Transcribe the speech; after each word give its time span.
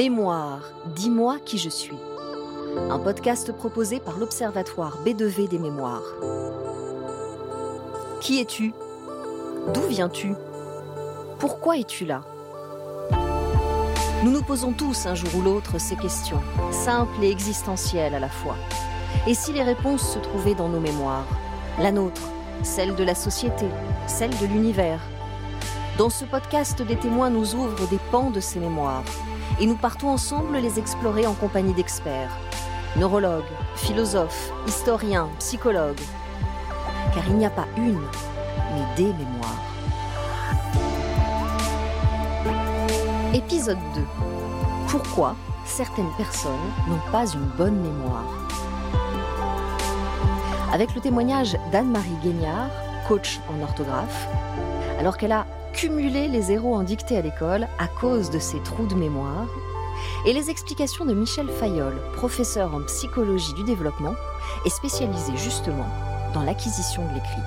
Mémoire, 0.00 0.62
dis-moi 0.96 1.36
qui 1.44 1.58
je 1.58 1.68
suis. 1.68 1.98
Un 2.88 2.98
podcast 2.98 3.52
proposé 3.52 4.00
par 4.00 4.16
l'Observatoire 4.16 4.96
B2V 5.04 5.46
des 5.46 5.58
mémoires. 5.58 6.14
Qui 8.22 8.40
es-tu? 8.40 8.72
D'où 9.74 9.82
viens-tu? 9.90 10.32
Pourquoi 11.38 11.76
es-tu 11.76 12.06
là? 12.06 12.22
Nous 14.24 14.30
nous 14.30 14.40
posons 14.40 14.72
tous 14.72 15.04
un 15.04 15.14
jour 15.14 15.28
ou 15.36 15.42
l'autre 15.42 15.78
ces 15.78 15.96
questions, 15.96 16.40
simples 16.70 17.22
et 17.22 17.30
existentielles 17.30 18.14
à 18.14 18.20
la 18.20 18.30
fois. 18.30 18.56
Et 19.26 19.34
si 19.34 19.52
les 19.52 19.62
réponses 19.62 20.14
se 20.14 20.18
trouvaient 20.18 20.54
dans 20.54 20.70
nos 20.70 20.80
mémoires? 20.80 21.28
La 21.78 21.92
nôtre, 21.92 22.22
celle 22.62 22.94
de 22.94 23.04
la 23.04 23.14
société, 23.14 23.66
celle 24.06 24.34
de 24.38 24.46
l'univers. 24.46 25.02
Dans 25.98 26.08
ce 26.08 26.24
podcast, 26.24 26.80
des 26.80 26.96
témoins 26.96 27.28
nous 27.28 27.54
ouvrent 27.54 27.86
des 27.90 28.00
pans 28.10 28.30
de 28.30 28.40
ces 28.40 28.60
mémoires 28.60 29.04
et 29.60 29.66
nous 29.66 29.76
partons 29.76 30.08
ensemble 30.08 30.56
les 30.56 30.78
explorer 30.78 31.26
en 31.26 31.34
compagnie 31.34 31.74
d'experts, 31.74 32.30
neurologues, 32.96 33.44
philosophes, 33.76 34.50
historiens, 34.66 35.28
psychologues. 35.38 36.00
Car 37.14 37.22
il 37.28 37.36
n'y 37.36 37.44
a 37.44 37.50
pas 37.50 37.66
une, 37.76 38.00
mais 38.72 38.96
des 38.96 39.12
mémoires. 39.12 39.62
Épisode 43.34 43.78
2. 43.94 44.00
Pourquoi 44.88 45.36
certaines 45.66 46.10
personnes 46.16 46.52
n'ont 46.88 47.12
pas 47.12 47.26
une 47.30 47.46
bonne 47.58 47.80
mémoire? 47.80 48.24
Avec 50.72 50.94
le 50.94 51.00
témoignage 51.00 51.56
d'Anne-Marie 51.70 52.16
Guignard, 52.22 52.70
coach 53.06 53.40
en 53.50 53.62
orthographe, 53.62 54.26
alors 54.98 55.18
qu'elle 55.18 55.32
a 55.32 55.44
cumuler 55.72 56.28
les 56.28 56.42
zéros 56.42 56.74
en 56.74 56.82
dictée 56.82 57.16
à 57.16 57.22
l'école 57.22 57.68
à 57.78 57.88
cause 57.88 58.30
de 58.30 58.38
ses 58.38 58.62
trous 58.62 58.86
de 58.86 58.94
mémoire, 58.94 59.48
et 60.26 60.32
les 60.32 60.50
explications 60.50 61.04
de 61.04 61.14
Michel 61.14 61.48
Fayol, 61.48 61.94
professeur 62.14 62.74
en 62.74 62.82
psychologie 62.84 63.54
du 63.54 63.64
développement 63.64 64.14
et 64.64 64.70
spécialisé 64.70 65.36
justement 65.36 65.86
dans 66.32 66.42
l'acquisition 66.42 67.06
de 67.08 67.14
l'écrit. 67.14 67.42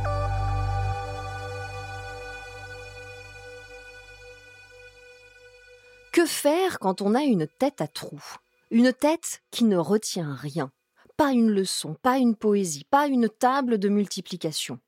Que 6.12 6.26
faire 6.26 6.80
quand 6.80 7.02
on 7.02 7.16
a 7.16 7.22
une 7.22 7.48
tête 7.48 7.82
à 7.82 7.88
trous? 7.88 8.38
Une 8.70 8.94
tête 8.94 9.42
qui 9.52 9.64
ne 9.64 9.78
retient 9.78 10.36
rien. 10.36 10.72
Pas 11.18 11.32
une 11.32 11.50
leçon, 11.50 11.96
pas 12.02 12.18
une 12.18 12.36
poésie, 12.36 12.86
pas 12.90 13.08
une 13.08 13.30
table 13.30 13.78
de 13.78 13.90
multiplication. 13.90 14.80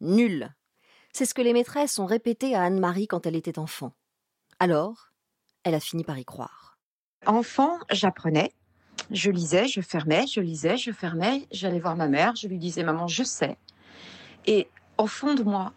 Nul 0.00 0.54
c'est 1.12 1.26
ce 1.26 1.34
que 1.34 1.42
les 1.42 1.52
maîtresses 1.52 1.98
ont 1.98 2.06
répété 2.06 2.54
à 2.54 2.62
Anne-Marie 2.62 3.06
quand 3.06 3.26
elle 3.26 3.36
était 3.36 3.58
enfant. 3.58 3.92
Alors, 4.58 5.10
elle 5.64 5.74
a 5.74 5.80
fini 5.80 6.04
par 6.04 6.18
y 6.18 6.24
croire. 6.24 6.78
Enfant, 7.26 7.78
j'apprenais. 7.90 8.52
Je 9.10 9.30
lisais, 9.30 9.68
je 9.68 9.80
fermais, 9.80 10.26
je 10.26 10.40
lisais, 10.40 10.76
je 10.76 10.90
fermais. 10.90 11.46
J'allais 11.50 11.80
voir 11.80 11.96
ma 11.96 12.08
mère, 12.08 12.34
je 12.36 12.48
lui 12.48 12.58
disais 12.58 12.82
Maman, 12.82 13.06
je 13.06 13.22
sais. 13.22 13.56
Et 14.46 14.68
au 14.98 15.06
fond 15.06 15.34
de 15.34 15.42
moi, 15.42 15.72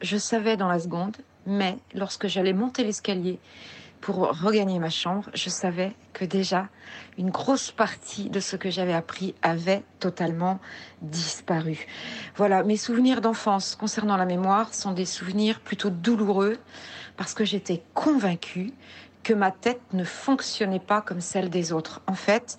je 0.00 0.16
savais 0.16 0.56
dans 0.56 0.68
la 0.68 0.78
seconde, 0.78 1.16
mais 1.46 1.76
lorsque 1.94 2.26
j'allais 2.26 2.52
monter 2.52 2.84
l'escalier 2.84 3.38
pour 4.00 4.16
regagner 4.42 4.78
ma 4.78 4.90
chambre, 4.90 5.28
je 5.34 5.48
savais 5.48 5.92
que 6.12 6.24
déjà 6.24 6.68
une 7.16 7.30
grosse 7.30 7.70
partie 7.70 8.30
de 8.30 8.40
ce 8.40 8.56
que 8.56 8.70
j'avais 8.70 8.92
appris 8.92 9.34
avait 9.42 9.82
totalement 10.00 10.60
disparu. 11.02 11.86
Voilà, 12.36 12.62
mes 12.62 12.76
souvenirs 12.76 13.20
d'enfance 13.20 13.74
concernant 13.74 14.16
la 14.16 14.24
mémoire 14.24 14.74
sont 14.74 14.92
des 14.92 15.04
souvenirs 15.04 15.60
plutôt 15.60 15.90
douloureux 15.90 16.58
parce 17.16 17.34
que 17.34 17.44
j'étais 17.44 17.82
convaincue 17.94 18.72
que 19.22 19.34
ma 19.34 19.50
tête 19.50 19.80
ne 19.92 20.04
fonctionnait 20.04 20.78
pas 20.78 21.02
comme 21.02 21.20
celle 21.20 21.50
des 21.50 21.72
autres. 21.72 22.00
En 22.06 22.14
fait, 22.14 22.56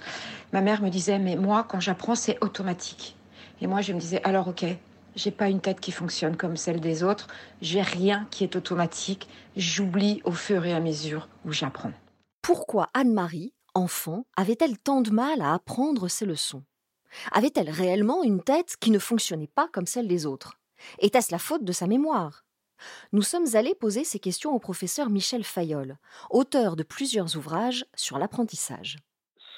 ma 0.54 0.62
mère 0.62 0.82
me 0.82 0.90
disait, 0.90 1.18
mais 1.18 1.36
moi, 1.36 1.66
quand 1.68 1.80
j'apprends, 1.80 2.16
c'est 2.16 2.38
automatique. 2.42 3.16
Et 3.62 3.68
moi, 3.68 3.82
je 3.82 3.94
me 3.94 4.00
disais, 4.00 4.22
alors 4.24 4.48
ok, 4.50 4.66
j'ai 5.16 5.32
pas 5.32 5.50
une 5.50 5.62
tête 5.62 5.80
qui 5.80 5.92
fonctionne 5.92 6.38
comme 6.38 6.58
celle 6.58 6.80
des 6.80 7.04
autres. 7.04 7.28
J'ai 7.62 7.82
rien 7.82 8.28
qui 8.32 8.44
est 8.44 8.56
automatique. 8.56 9.28
J'oublie 9.56 10.22
au 10.24 10.32
fur 10.32 10.66
et 10.66 10.74
à 10.74 10.80
mesure 10.80 11.28
où 11.46 11.52
j'apprends. 11.52 11.94
Pourquoi 12.42 12.90
Anne-Marie, 12.94 13.54
enfant, 13.74 14.26
avait-elle 14.38 14.78
tant 14.78 15.02
de 15.02 15.12
mal 15.12 15.42
à 15.42 15.54
apprendre 15.54 16.08
ses 16.08 16.26
leçons? 16.26 16.64
Avait-elle 17.32 17.70
réellement 17.70 18.24
une 18.24 18.44
tête 18.44 18.76
qui 18.80 18.92
ne 18.92 19.00
fonctionnait 19.00 19.48
pas 19.54 19.68
comme 19.72 19.88
celle 19.88 20.08
des 20.08 20.26
autres? 20.26 20.60
Était-ce 21.00 21.32
la 21.32 21.40
faute 21.40 21.64
de 21.64 21.72
sa 21.72 21.88
mémoire? 21.88 22.46
Nous 23.12 23.24
sommes 23.24 23.56
allés 23.56 23.76
poser 23.76 24.04
ces 24.04 24.20
questions 24.20 24.54
au 24.54 24.60
professeur 24.60 25.10
Michel 25.10 25.44
Fayol, 25.44 25.98
auteur 26.30 26.76
de 26.76 26.84
plusieurs 26.84 27.36
ouvrages 27.36 27.86
sur 27.94 28.18
l'apprentissage. 28.18 28.98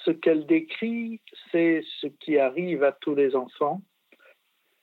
Ce 0.06 0.12
qu'elle 0.12 0.48
décrit, 0.48 1.22
c'est 1.52 1.84
ce 2.00 2.08
qui 2.08 2.40
arrive 2.40 2.84
à 2.84 2.92
tous 2.92 3.14
les 3.14 3.36
enfants 3.36 3.82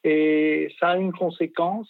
et 0.05 0.75
ça 0.79 0.91
a 0.91 0.97
une 0.97 1.13
conséquence, 1.13 1.89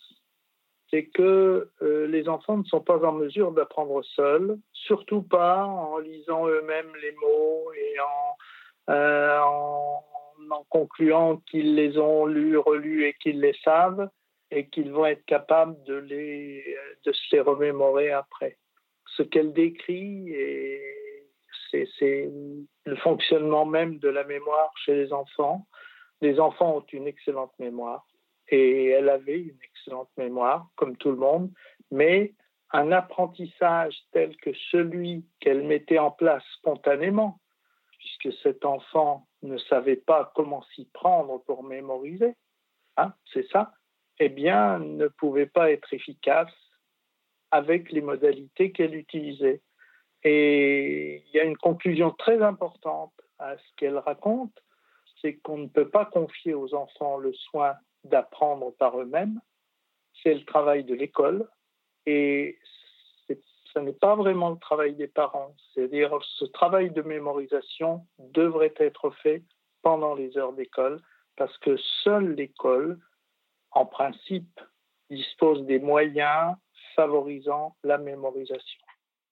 c'est 0.90 1.06
que 1.06 1.70
euh, 1.82 2.06
les 2.06 2.28
enfants 2.28 2.56
ne 2.56 2.64
sont 2.64 2.80
pas 2.80 2.98
en 3.04 3.12
mesure 3.12 3.52
d'apprendre 3.52 4.02
seuls, 4.16 4.58
surtout 4.72 5.22
pas 5.22 5.64
en 5.64 5.98
lisant 5.98 6.46
eux-mêmes 6.46 6.92
les 7.02 7.12
mots 7.12 7.72
et 7.74 8.00
en, 8.00 8.94
euh, 8.94 9.40
concluant 10.70 11.36
qu'ils 11.50 11.74
les 11.74 11.98
ont 11.98 12.24
lus, 12.24 12.56
relus 12.56 13.04
et 13.04 13.14
qu'ils 13.20 13.40
les 13.40 13.56
savent 13.64 14.08
et 14.50 14.68
qu'ils 14.68 14.90
vont 14.92 15.04
être 15.04 15.24
capables 15.26 15.76
de, 15.84 16.00
de 16.00 17.12
se 17.12 17.36
les 17.36 17.40
remémorer 17.40 18.10
après. 18.12 18.56
Ce 19.16 19.22
qu'elle 19.22 19.52
décrit, 19.52 20.32
c'est 21.70 22.30
le 22.86 22.96
fonctionnement 22.96 23.66
même 23.66 23.98
de 23.98 24.08
la 24.08 24.24
mémoire 24.24 24.72
chez 24.84 24.94
les 24.94 25.12
enfants. 25.12 25.66
Les 26.20 26.40
enfants 26.40 26.76
ont 26.76 26.86
une 26.92 27.06
excellente 27.06 27.52
mémoire 27.58 28.06
et 28.48 28.88
elle 28.88 29.08
avait 29.08 29.40
une 29.40 29.58
excellente 29.62 30.10
mémoire, 30.16 30.68
comme 30.76 30.96
tout 30.96 31.10
le 31.10 31.16
monde, 31.16 31.50
mais 31.90 32.34
un 32.70 32.92
apprentissage 32.92 33.96
tel 34.12 34.36
que 34.36 34.50
celui 34.70 35.24
qu'elle 35.40 35.64
mettait 35.64 35.98
en 35.98 36.10
place 36.10 36.42
spontanément, 36.56 37.40
puisque 37.98 38.36
cet 38.42 38.64
enfant 38.64 39.26
ne 39.42 39.58
savait 39.58 39.96
pas 39.96 40.32
comment 40.34 40.62
s'y 40.74 40.86
prendre 40.86 41.38
pour 41.44 41.62
mémoriser, 41.62 42.34
hein, 42.96 43.12
c'est 43.32 43.48
ça, 43.50 43.72
eh 44.18 44.28
bien, 44.28 44.78
ne 44.78 45.08
pouvait 45.08 45.46
pas 45.46 45.70
être 45.70 45.92
efficace 45.94 46.52
avec 47.50 47.90
les 47.92 48.00
modalités 48.00 48.72
qu'elle 48.72 48.94
utilisait. 48.94 49.62
Et 50.24 51.22
il 51.26 51.30
y 51.32 51.40
a 51.40 51.44
une 51.44 51.56
conclusion 51.56 52.10
très 52.10 52.42
importante 52.42 53.12
à 53.38 53.56
ce 53.56 53.76
qu'elle 53.76 53.98
raconte, 53.98 54.52
c'est 55.20 55.36
qu'on 55.36 55.58
ne 55.58 55.68
peut 55.68 55.88
pas 55.88 56.04
confier 56.04 56.54
aux 56.54 56.74
enfants 56.74 57.16
le 57.16 57.32
soin 57.32 57.74
d'apprendre 58.04 58.72
par 58.78 59.00
eux-mêmes. 59.00 59.40
C'est 60.22 60.34
le 60.34 60.44
travail 60.44 60.84
de 60.84 60.94
l'école 60.94 61.48
et 62.06 62.58
ce 63.74 63.78
n'est 63.78 63.92
pas 63.92 64.16
vraiment 64.16 64.50
le 64.50 64.58
travail 64.58 64.94
des 64.94 65.08
parents. 65.08 65.54
C'est-à-dire 65.72 66.18
ce 66.38 66.44
travail 66.46 66.90
de 66.90 67.02
mémorisation 67.02 68.06
devrait 68.18 68.74
être 68.78 69.10
fait 69.22 69.42
pendant 69.82 70.14
les 70.14 70.36
heures 70.36 70.52
d'école 70.52 71.00
parce 71.36 71.56
que 71.58 71.76
seule 72.02 72.34
l'école, 72.34 72.98
en 73.70 73.86
principe, 73.86 74.60
dispose 75.10 75.64
des 75.66 75.78
moyens 75.78 76.54
favorisant 76.96 77.76
la 77.84 77.98
mémorisation. 77.98 78.80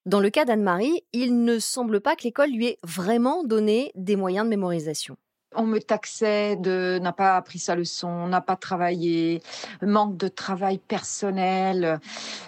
Dans 0.05 0.21
le 0.21 0.31
cas 0.31 0.45
d'Anne-Marie, 0.45 1.05
il 1.13 1.43
ne 1.43 1.59
semble 1.59 2.01
pas 2.01 2.15
que 2.15 2.23
l'école 2.23 2.51
lui 2.51 2.67
ait 2.67 2.79
vraiment 2.85 3.43
donné 3.43 3.91
des 3.97 4.15
moyens 4.15 4.45
de 4.45 4.51
mémorisation 4.51 5.17
on 5.57 5.65
me 5.65 5.79
taxait 5.79 6.57
de 6.57 6.99
n'a 7.03 7.13
pas 7.13 7.37
appris 7.37 7.59
sa 7.59 7.75
leçon, 7.75 8.27
n'a 8.29 8.41
pas 8.41 8.57
travaillé, 8.57 9.43
manque 9.83 10.17
de 10.17 10.29
travail 10.29 10.79
personnel. 10.79 12.01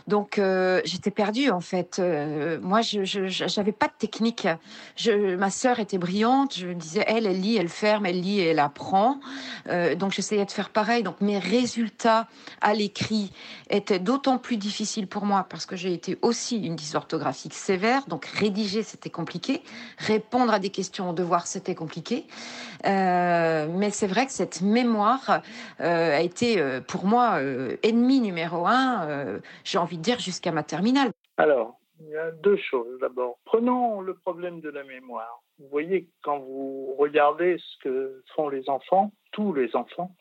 Donc 0.06 0.38
euh, 0.38 0.80
j'étais 0.84 1.10
perdue 1.10 1.50
en 1.50 1.60
fait. 1.60 1.98
Euh, 1.98 2.58
moi, 2.62 2.80
je 2.82 3.58
n'avais 3.58 3.72
pas 3.72 3.86
de 3.86 3.92
technique. 3.98 4.48
Je, 4.96 5.36
ma 5.36 5.50
sœur 5.50 5.78
était 5.80 5.98
brillante. 5.98 6.56
Je 6.56 6.66
me 6.68 6.74
disais, 6.74 7.04
elle, 7.06 7.26
elle 7.26 7.40
lit, 7.40 7.56
elle 7.56 7.68
ferme, 7.68 8.06
elle 8.06 8.20
lit 8.20 8.40
elle 8.40 8.58
apprend. 8.58 9.20
Euh, 9.68 9.94
donc 9.94 10.12
j'essayais 10.12 10.44
de 10.44 10.50
faire 10.50 10.70
pareil. 10.70 11.02
Donc 11.02 11.20
mes 11.20 11.38
résultats 11.38 12.26
à 12.60 12.74
l'écrit 12.74 13.32
étaient 13.70 13.98
d'autant 13.98 14.38
plus 14.38 14.56
difficiles 14.56 15.06
pour 15.06 15.24
moi 15.24 15.46
parce 15.48 15.66
que 15.66 15.76
j'ai 15.76 15.92
été 15.92 16.18
aussi 16.22 16.58
une 16.58 16.76
dysorthographique 16.76 17.54
sévère. 17.54 18.06
Donc 18.06 18.26
rédiger, 18.26 18.82
c'était 18.82 19.10
compliqué. 19.10 19.62
Répondre 19.98 20.52
à 20.52 20.58
des 20.58 20.70
questions 20.70 21.10
au 21.10 21.12
devoir, 21.12 21.46
c'était 21.46 21.74
compliqué. 21.74 22.26
Mais 23.68 23.90
c'est 23.90 24.06
vrai 24.06 24.26
que 24.26 24.32
cette 24.32 24.62
mémoire 24.62 25.42
euh, 25.80 26.16
a 26.16 26.20
été 26.20 26.60
euh, 26.60 26.80
pour 26.80 27.04
moi 27.04 27.40
ennemi 27.82 28.20
numéro 28.20 28.66
un, 28.66 29.40
j'ai 29.64 29.78
envie 29.78 29.98
de 29.98 30.02
dire, 30.02 30.18
jusqu'à 30.18 30.52
ma 30.52 30.62
terminale. 30.62 31.10
Alors, 31.36 31.78
il 32.00 32.08
y 32.08 32.16
a 32.16 32.30
deux 32.30 32.56
choses 32.56 32.98
d'abord. 33.00 33.38
Prenons 33.44 34.00
le 34.00 34.14
problème 34.14 34.60
de 34.60 34.70
la 34.70 34.84
mémoire. 34.84 35.42
Vous 35.58 35.68
voyez, 35.68 36.08
quand 36.22 36.38
vous 36.38 36.94
regardez 36.98 37.58
ce 37.58 37.84
que 37.84 38.22
font 38.34 38.48
les 38.48 38.68
enfants, 38.70 39.12
tous 39.32 39.52
les 39.52 39.74
enfants, 39.74 40.14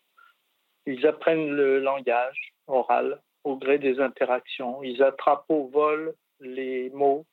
ils 0.85 1.06
apprennent 1.06 1.51
le 1.51 1.79
langage 1.79 2.53
oral 2.68 3.21
au 3.44 3.56
gré 3.57 3.77
des 3.77 4.00
interactions. 4.00 4.81
Ils 4.83 5.03
attrapent 5.03 5.50
au 5.50 5.68
vol 5.68 6.15
les 6.39 6.89
mots 6.91 7.25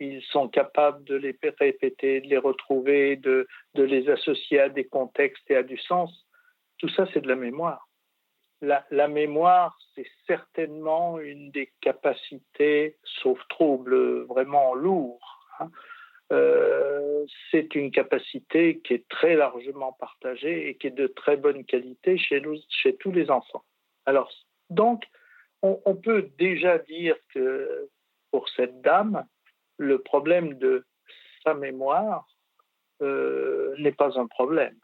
ils 0.00 0.22
sont 0.24 0.48
capables 0.48 1.04
de 1.04 1.14
les 1.14 1.36
répéter, 1.58 2.20
de 2.20 2.28
les 2.28 2.38
retrouver, 2.38 3.16
de, 3.16 3.46
les 3.74 4.08
associer 4.08 4.60
à 4.60 4.68
des 4.68 4.84
contextes 4.84 5.50
et 5.50 5.56
à 5.56 5.62
du 5.62 5.78
sens. 5.78 6.26
Tout 6.78 6.88
ça, 6.90 7.06
c'est 7.12 7.20
de 7.20 7.28
la 7.28 7.36
mémoire. 7.36 7.88
La, 8.62 9.08
mémoire, 9.08 9.78
c'est 9.94 10.06
certainement 10.26 11.18
une 11.20 11.50
des 11.50 11.72
capacités, 11.80 12.96
sauf 13.22 13.38
trouble, 13.48 14.22
vraiment 14.24 14.74
lourd. 14.74 15.20
Hein. 15.60 15.70
Euh, 16.32 17.24
c'est 17.50 17.74
une 17.74 17.90
capacité 17.90 18.80
qui 18.80 18.94
est 18.94 19.08
très 19.08 19.36
largement 19.36 19.92
partagée 19.92 20.68
et 20.68 20.76
qui 20.76 20.88
est 20.88 20.90
de 20.90 21.06
très 21.06 21.36
bonne 21.36 21.64
qualité 21.64 22.18
chez, 22.18 22.42
tous 22.98 23.12
les 23.12 23.30
enfants. 23.30 23.62
Alors, 24.06 24.32
donc, 24.70 25.04
on, 25.62 25.80
on 25.84 25.94
peut 25.94 26.30
déjà 26.38 26.78
dire 26.78 27.16
que 27.32 27.88
pour 28.30 28.48
cette 28.48 28.80
dame, 28.80 29.24
le 29.78 29.98
problème 29.98 30.54
de 30.54 30.84
sa 31.44 31.54
mémoire 31.54 32.26
euh, 33.02 33.74
n'est 33.78 33.92
pas 33.92 34.18
un 34.18 34.26
problème. 34.26 34.78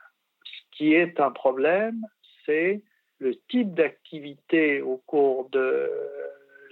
Ce 0.45 0.77
qui 0.77 0.95
est 0.95 1.21
un 1.21 1.31
problème, 1.31 2.07
c'est 2.45 2.83
le 3.19 3.37
type 3.49 3.75
d'activité 3.75 4.83
au 4.83 4.99
cours 5.07 5.49
de 5.51 5.91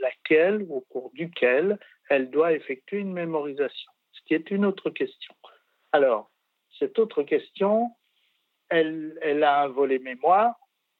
laquelle, 0.00 0.66
au 0.68 0.80
cours 0.80 1.10
duquel, 1.14 1.78
elle 2.08 2.30
doit 2.30 2.52
effectuer 2.52 2.98
une 2.98 3.12
mémorisation, 3.12 3.92
ce 4.12 4.20
qui 4.26 4.34
est 4.34 4.50
une 4.50 4.64
autre 4.64 4.90
question. 4.90 5.34
Alors, 5.92 6.30
cette 6.78 6.98
autre 6.98 7.22
question, 7.22 7.90
elle, 8.68 9.18
elle 9.22 9.44
a 9.44 9.62
un 9.62 9.68
volet 9.68 9.98
mémoire, 9.98 10.54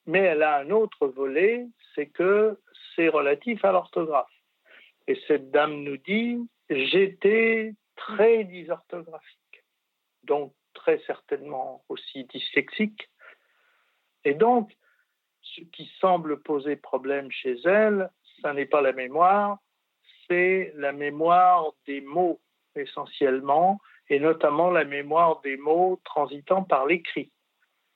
mais 0.07 0.21
elle 0.21 0.43
a 0.43 0.59
un 0.59 0.71
autre 0.71 1.09
volet, 1.09 1.67
c'est 1.95 2.07
que 2.07 2.59
c'est 2.95 3.09
relatif 3.09 3.65
à 3.65 3.73
l'orthographe. 3.73 4.29
Et 5.07 5.21
cette 5.27 5.51
dame 5.51 5.83
nous 5.83 5.97
dit, 5.97 6.39
j'étais 6.71 7.75
très 7.97 8.45
dysorthographique, 8.45 9.65
donc 10.23 10.55
très 10.73 10.99
certainement 11.07 11.85
aussi 11.89 12.25
dyslexique. 12.25 13.11
Et 14.25 14.35
donc, 14.35 14.73
ce 15.43 15.63
qui 15.63 15.91
semble 16.01 16.41
poser 16.43 16.77
problème 16.77 17.31
chez 17.31 17.57
elle, 17.65 18.11
ce 18.43 18.49
n'est 18.49 18.67
pas 18.67 18.81
la 18.81 18.93
mémoire, 18.93 19.59
c'est 20.29 20.73
la 20.77 20.93
mémoire 20.93 21.73
des 21.87 22.01
mots 22.01 22.41
essentiellement, 22.77 23.81
et 24.09 24.21
notamment 24.21 24.71
la 24.71 24.85
mémoire 24.85 25.41
des 25.41 25.57
mots 25.57 26.01
transitant 26.05 26.63
par 26.63 26.87
l'écrit. 26.87 27.33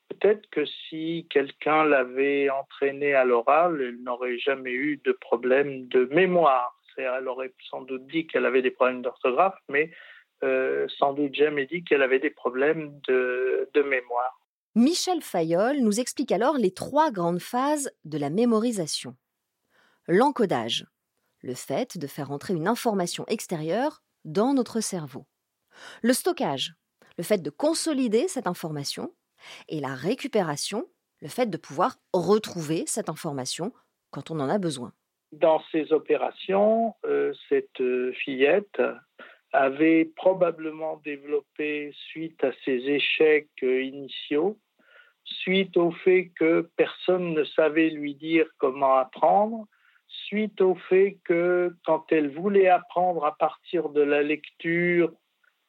Peut-être 0.08 0.48
que 0.50 0.64
si 0.64 1.26
quelqu'un 1.30 1.84
l'avait 1.84 2.50
entraînée 2.50 3.14
à 3.14 3.24
l'oral, 3.24 3.80
elle 3.80 4.02
n'aurait 4.02 4.38
jamais 4.38 4.72
eu 4.72 5.00
de 5.04 5.12
problème 5.12 5.86
de 5.88 6.06
mémoire 6.06 6.73
elle 6.96 7.28
aurait 7.28 7.52
sans 7.70 7.82
doute 7.82 8.06
dit 8.06 8.26
qu'elle 8.26 8.46
avait 8.46 8.62
des 8.62 8.70
problèmes 8.70 9.02
d'orthographe, 9.02 9.58
mais 9.68 9.90
euh, 10.42 10.86
sans 10.98 11.12
doute 11.12 11.34
jamais 11.34 11.66
dit 11.66 11.84
qu'elle 11.84 12.02
avait 12.02 12.18
des 12.18 12.30
problèmes 12.30 13.00
de, 13.08 13.68
de 13.72 13.82
mémoire. 13.82 14.40
Michel 14.74 15.22
Fayol 15.22 15.78
nous 15.80 16.00
explique 16.00 16.32
alors 16.32 16.58
les 16.58 16.72
trois 16.72 17.10
grandes 17.10 17.40
phases 17.40 17.92
de 18.04 18.18
la 18.18 18.30
mémorisation. 18.30 19.16
L'encodage, 20.08 20.86
le 21.42 21.54
fait 21.54 21.96
de 21.96 22.06
faire 22.06 22.30
entrer 22.30 22.54
une 22.54 22.68
information 22.68 23.24
extérieure 23.28 24.02
dans 24.24 24.52
notre 24.52 24.80
cerveau. 24.80 25.26
Le 26.02 26.12
stockage, 26.12 26.74
le 27.16 27.24
fait 27.24 27.38
de 27.38 27.50
consolider 27.50 28.28
cette 28.28 28.46
information. 28.46 29.14
Et 29.68 29.80
la 29.80 29.94
récupération, 29.94 30.88
le 31.20 31.28
fait 31.28 31.46
de 31.46 31.56
pouvoir 31.56 31.96
retrouver 32.12 32.84
cette 32.86 33.08
information 33.08 33.72
quand 34.10 34.30
on 34.30 34.40
en 34.40 34.48
a 34.48 34.58
besoin 34.58 34.92
dans 35.38 35.62
ces 35.72 35.92
opérations, 35.92 36.94
euh, 37.04 37.32
cette 37.48 37.80
euh, 37.80 38.12
fillette 38.12 38.80
avait 39.52 40.06
probablement 40.16 41.00
développé, 41.04 41.92
suite 42.10 42.42
à 42.42 42.50
ses 42.64 42.78
échecs 42.88 43.48
euh, 43.62 43.82
initiaux, 43.82 44.58
suite 45.24 45.76
au 45.76 45.90
fait 45.90 46.32
que 46.38 46.68
personne 46.76 47.34
ne 47.34 47.44
savait 47.44 47.90
lui 47.90 48.14
dire 48.14 48.46
comment 48.58 48.96
apprendre, 48.96 49.66
suite 50.08 50.60
au 50.60 50.74
fait 50.74 51.18
que 51.24 51.74
quand 51.84 52.10
elle 52.10 52.30
voulait 52.30 52.68
apprendre 52.68 53.24
à 53.24 53.36
partir 53.36 53.88
de 53.90 54.02
la 54.02 54.22
lecture, 54.22 55.12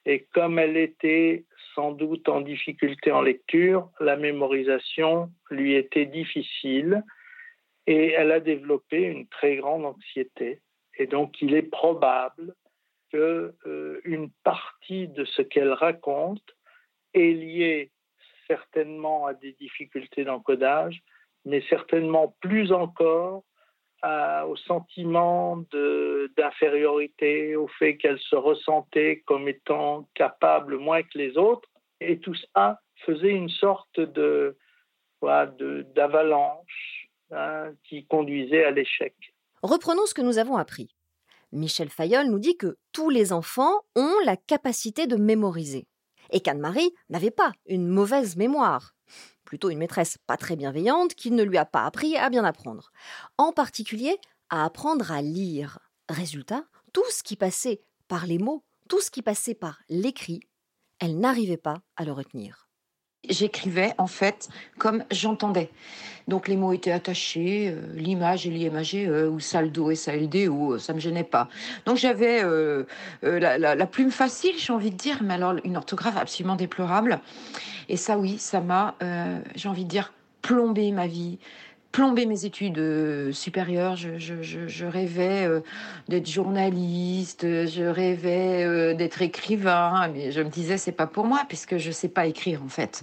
et 0.06 0.28
comme 0.34 0.60
elle 0.60 0.78
était 0.78 1.46
sans 1.74 1.92
doute 1.92 2.30
en 2.30 2.42
difficulté 2.42 3.12
en 3.12 3.22
lecture, 3.22 3.90
la 4.00 4.16
mémorisation 4.16 5.30
lui 5.50 5.76
était 5.76 6.06
difficile 6.06 7.04
et 7.88 8.12
elle 8.12 8.32
a 8.32 8.40
développé 8.40 9.02
une 9.02 9.28
très 9.28 9.58
grande 9.58 9.86
anxiété. 9.86 10.62
Et 10.98 11.08
donc, 11.08 11.42
il 11.42 11.54
est 11.54 11.70
probable 11.70 12.54
qu'une 13.12 13.52
euh, 13.66 14.28
partie 14.44 15.08
de 15.08 15.26
ce 15.26 15.42
qu'elle 15.42 15.74
raconte 15.74 16.44
est 17.14 17.34
liée 17.34 17.92
certainement 18.48 19.26
à 19.26 19.34
des 19.34 19.54
difficultés 19.54 20.24
d'encodage, 20.24 21.02
mais 21.46 21.62
certainement 21.70 22.36
plus 22.42 22.72
encore 22.72 23.44
au 24.48 24.56
sentiment 24.56 25.64
d'infériorité, 26.38 27.56
au 27.56 27.68
fait 27.68 27.98
qu'elle 27.98 28.20
se 28.20 28.36
ressentait 28.36 29.24
comme 29.26 29.48
étant 29.48 30.08
capable 30.14 30.78
moins 30.78 31.02
que 31.02 31.18
les 31.18 31.38
autres. 31.38 31.68
Et 32.02 32.20
tout 32.20 32.36
ça 32.54 32.80
faisait 33.06 33.32
une 33.32 33.50
sorte 33.50 34.00
de 34.00 34.56
d'avalanche 35.96 36.95
Qui 37.84 38.06
conduisait 38.06 38.64
à 38.64 38.72
l'échec. 38.72 39.14
Reprenons 39.62 40.06
ce 40.06 40.14
que 40.14 40.22
nous 40.22 40.38
avons 40.38 40.58
appris. 40.58 40.96
Michel 41.52 41.90
Fayol 41.90 42.28
nous 42.28 42.40
dit 42.40 42.58
que 42.58 42.78
tous 42.92 43.10
les 43.10 43.34
enfants 43.34 43.82
ont 43.96 44.16
la 44.26 44.38
capacité 44.38 45.08
de 45.08 45.16
mémoriser. 45.16 45.88
Et 46.32 46.40
qu'Anne-Marie 46.40 46.92
n'avait 47.10 47.32
pas 47.32 47.52
une 47.68 47.88
mauvaise 47.88 48.36
mémoire, 48.36 48.96
plutôt 49.44 49.70
une 49.70 49.78
maîtresse 49.78 50.18
pas 50.28 50.38
très 50.38 50.56
bienveillante 50.56 51.14
qui 51.14 51.32
ne 51.32 51.44
lui 51.44 51.58
a 51.58 51.66
pas 51.66 51.86
appris 51.86 52.18
à 52.18 52.30
bien 52.30 52.44
apprendre. 52.44 52.92
En 53.38 53.52
particulier, 53.52 54.18
à 54.50 54.66
apprendre 54.66 55.12
à 55.12 55.22
lire. 55.22 55.80
Résultat, 56.10 56.66
tout 56.94 57.10
ce 57.10 57.24
qui 57.24 57.36
passait 57.36 57.82
par 58.08 58.26
les 58.26 58.38
mots, 58.38 58.64
tout 58.90 59.02
ce 59.02 59.12
qui 59.12 59.22
passait 59.22 59.56
par 59.56 59.80
l'écrit, 59.90 60.42
elle 61.00 61.20
n'arrivait 61.20 61.58
pas 61.58 61.82
à 61.96 62.06
le 62.06 62.12
retenir 62.12 62.65
j'écrivais 63.30 63.94
en 63.98 64.08
fait 64.08 64.50
comme 64.78 65.04
j'entendais. 65.12 65.70
Donc 66.28 66.48
les 66.48 66.56
mots 66.56 66.74
étaient 66.74 66.92
attachés, 66.92 67.70
euh, 67.70 67.82
l'image 67.94 68.48
et 68.48 68.50
l'IMAG, 68.50 68.96
euh, 68.96 69.30
ou 69.30 69.40
saldo 69.40 69.92
et 69.92 69.96
SALD, 69.96 70.48
ou 70.50 70.74
euh, 70.74 70.80
ça 70.80 70.94
me 70.94 71.00
gênait 71.00 71.24
pas. 71.24 71.50
Donc 71.86 71.98
j'avais 71.98 72.44
la, 73.22 73.58
la, 73.58 73.86
plume 73.86 74.12
facile, 74.12 74.56
j'ai 74.58 74.74
envie 74.74 74.92
de 74.92 74.98
dire, 74.98 75.20
mais 75.22 75.36
alors 75.36 75.56
une 75.64 75.78
orthographe 75.78 76.18
absolument 76.18 76.56
déplorable. 76.56 77.20
Et 77.90 77.98
ça, 77.98 78.18
oui, 78.18 78.38
ça 78.40 78.62
m'a, 78.62 78.96
j'ai 79.56 79.70
envie 79.70 79.84
de 79.84 79.90
dire, 79.90 80.12
plombé 80.42 80.92
ma 80.92 81.08
vie 81.08 81.38
plombé 81.96 82.26
mes 82.26 82.44
études 82.44 82.78
euh, 82.78 83.32
supérieures. 83.32 83.96
Je, 83.96 84.18
je, 84.18 84.86
rêvais 84.86 85.46
euh, 85.46 85.62
d'être 86.10 86.30
journaliste, 86.30 87.44
je 87.44 87.84
rêvais 87.84 88.66
euh, 88.66 88.94
d'être 88.94 89.22
écrivain, 89.22 90.10
mais 90.10 90.30
je 90.34 90.42
me 90.42 90.50
disais 90.50 90.76
c'est 90.76 90.92
pas 90.92 91.08
pour 91.08 91.26
moi 91.26 91.44
puisque 91.48 91.78
je 91.78 91.92
sais 91.92 92.10
pas 92.10 92.26
écrire 92.26 92.62
en 92.64 92.68
fait. 92.68 93.02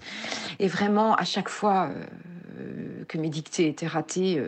Et 0.58 0.68
vraiment 0.68 1.14
à 1.14 1.24
chaque 1.24 1.48
fois 1.48 1.88
que 3.08 3.16
mes 3.16 3.30
dictées 3.30 3.66
étaient 3.66 3.86
ratées, 3.86 4.42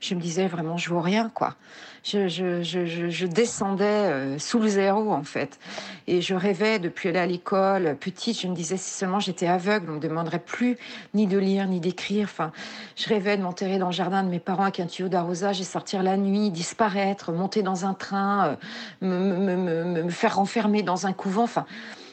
je 0.00 0.14
me 0.14 0.20
disais 0.20 0.48
vraiment 0.48 0.78
je 0.78 0.88
vaux 0.88 1.02
rien 1.02 1.28
quoi 1.28 1.56
je, 2.04 3.26
descendais 3.26 3.84
euh, 3.84 4.38
sous 4.38 4.58
le 4.58 4.68
zéro 4.68 5.12
en 5.12 5.22
fait. 5.22 5.58
Et 6.06 6.20
je 6.20 6.34
rêvais 6.34 6.78
depuis 6.78 7.08
aller 7.08 7.18
à 7.18 7.26
l'école 7.26 7.96
petite. 7.98 8.40
Je 8.40 8.48
me 8.48 8.54
disais 8.54 8.76
si 8.76 8.90
seulement 8.90 9.20
j'étais 9.20 9.46
aveugle, 9.46 9.90
on 9.90 9.94
me 9.94 10.00
demanderait 10.00 10.38
plus 10.38 10.76
ni 11.14 11.26
de 11.26 11.38
lire 11.38 11.66
ni 11.66 11.80
d'écrire. 11.80 12.24
Enfin, 12.24 12.52
je 12.96 13.08
rêvais 13.08 13.36
de 13.36 13.42
m'enterrer 13.42 13.78
dans 13.78 13.86
le 13.86 13.92
jardin 13.92 14.22
de 14.22 14.28
mes 14.28 14.40
parents 14.40 14.64
avec 14.64 14.80
un 14.80 14.86
tuyau 14.86 15.08
d'arrosage 15.08 15.60
et 15.60 15.64
sortir 15.64 16.02
la 16.02 16.16
nuit, 16.16 16.50
disparaître, 16.50 17.32
monter 17.32 17.62
dans 17.62 17.84
un 17.84 17.94
train, 17.94 18.56
euh, 19.02 20.02
me 20.02 20.10
faire 20.10 20.36
renfermer 20.36 20.82
dans 20.82 21.06
un 21.06 21.12
couvent. 21.12 21.44
Enfin, 21.44 21.66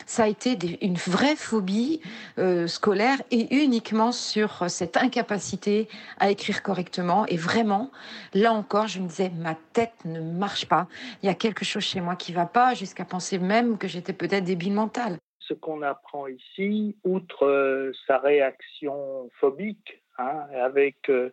ça 0.07 0.23
a 0.23 0.27
été 0.27 0.57
une 0.81 0.95
vraie 0.95 1.35
phobie 1.35 2.01
euh, 2.39 2.65
scolaire 2.65 3.21
et 3.29 3.53
uniquement 3.55 4.13
sur 4.13 4.69
cette 4.69 4.95
incapacité 4.95 5.89
à 6.17 6.31
écrire 6.31 6.63
correctement. 6.63 7.25
Et 7.27 7.35
vraiment, 7.35 7.91
là 8.33 8.53
encore, 8.53 8.87
je 8.87 8.99
me 8.99 9.07
disais, 9.07 9.29
ma 9.29 9.55
tête 9.73 9.93
ne 10.05 10.21
marche 10.21 10.65
pas. 10.65 10.87
Il 11.21 11.27
y 11.27 11.29
a 11.29 11.35
quelque 11.35 11.65
chose 11.65 11.83
chez 11.83 11.99
moi 11.99 12.15
qui 12.15 12.31
va 12.31 12.45
pas, 12.45 12.73
jusqu'à 12.73 13.03
penser 13.03 13.37
même 13.37 13.77
que 13.77 13.87
j'étais 13.87 14.13
peut-être 14.13 14.45
débile 14.45 14.73
mentale. 14.73 15.17
Ce 15.39 15.53
qu'on 15.53 15.81
apprend 15.81 16.27
ici, 16.27 16.95
outre 17.03 17.45
euh, 17.45 17.91
sa 18.07 18.17
réaction 18.17 19.29
phobique, 19.39 20.01
hein, 20.17 20.45
avec 20.53 21.09
euh, 21.09 21.31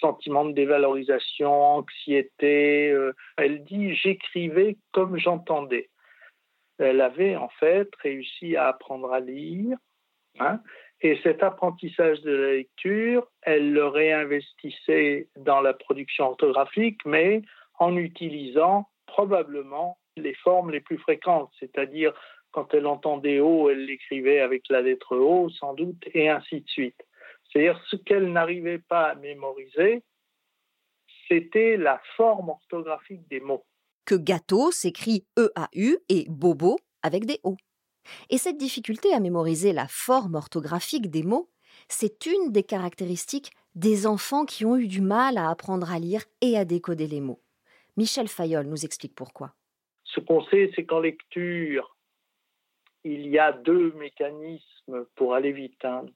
sentiment 0.00 0.44
de 0.44 0.52
dévalorisation, 0.52 1.52
anxiété. 1.52 2.92
elle 3.36 3.62
dit 3.62 3.94
j'écrivais 3.94 4.76
comme 4.90 5.16
j'entendais 5.16 5.88
elle 6.82 7.00
avait 7.00 7.36
en 7.36 7.48
fait 7.48 7.88
réussi 8.02 8.56
à 8.56 8.68
apprendre 8.68 9.12
à 9.12 9.20
lire. 9.20 9.76
Hein, 10.38 10.60
et 11.02 11.18
cet 11.22 11.42
apprentissage 11.42 12.20
de 12.22 12.30
la 12.30 12.52
lecture, 12.52 13.26
elle 13.42 13.72
le 13.72 13.86
réinvestissait 13.86 15.28
dans 15.36 15.60
la 15.60 15.74
production 15.74 16.26
orthographique, 16.26 17.00
mais 17.04 17.42
en 17.78 17.96
utilisant 17.96 18.88
probablement 19.06 19.98
les 20.16 20.34
formes 20.34 20.70
les 20.70 20.80
plus 20.80 20.98
fréquentes, 20.98 21.50
c'est-à-dire 21.58 22.12
quand 22.52 22.72
elle 22.74 22.86
entendait 22.86 23.40
O, 23.40 23.70
elle 23.70 23.86
l'écrivait 23.86 24.40
avec 24.40 24.68
la 24.68 24.82
lettre 24.82 25.16
O 25.16 25.48
sans 25.50 25.74
doute, 25.74 26.02
et 26.14 26.28
ainsi 26.28 26.60
de 26.60 26.68
suite. 26.68 27.02
C'est-à-dire 27.44 27.82
ce 27.88 27.96
qu'elle 27.96 28.30
n'arrivait 28.30 28.78
pas 28.78 29.10
à 29.10 29.14
mémoriser, 29.14 30.02
c'était 31.28 31.76
la 31.76 32.00
forme 32.16 32.50
orthographique 32.50 33.26
des 33.28 33.40
mots. 33.40 33.64
Que 34.04 34.14
gâteau 34.14 34.70
s'écrit 34.70 35.24
E-A-U 35.38 35.98
et 36.08 36.26
bobo 36.28 36.78
avec 37.02 37.24
des 37.24 37.40
O. 37.44 37.56
Et 38.30 38.38
cette 38.38 38.56
difficulté 38.56 39.12
à 39.14 39.20
mémoriser 39.20 39.72
la 39.72 39.86
forme 39.88 40.34
orthographique 40.34 41.08
des 41.10 41.22
mots, 41.22 41.48
c'est 41.88 42.26
une 42.26 42.50
des 42.50 42.62
caractéristiques 42.62 43.52
des 43.74 44.06
enfants 44.06 44.44
qui 44.44 44.64
ont 44.64 44.76
eu 44.76 44.88
du 44.88 45.00
mal 45.00 45.38
à 45.38 45.48
apprendre 45.48 45.90
à 45.90 45.98
lire 45.98 46.22
et 46.40 46.58
à 46.58 46.64
décoder 46.64 47.06
les 47.06 47.20
mots. 47.20 47.40
Michel 47.96 48.28
Fayol 48.28 48.66
nous 48.66 48.84
explique 48.84 49.14
pourquoi. 49.14 49.54
Ce 50.04 50.20
qu'on 50.20 50.44
sait, 50.46 50.70
c'est 50.74 50.84
qu'en 50.84 51.00
lecture, 51.00 51.96
il 53.04 53.28
y 53.28 53.38
a 53.38 53.52
deux 53.52 53.92
mécanismes 53.92 55.06
pour 55.14 55.34
aller 55.34 55.52
vite, 55.52 55.84
hein, 55.84 56.06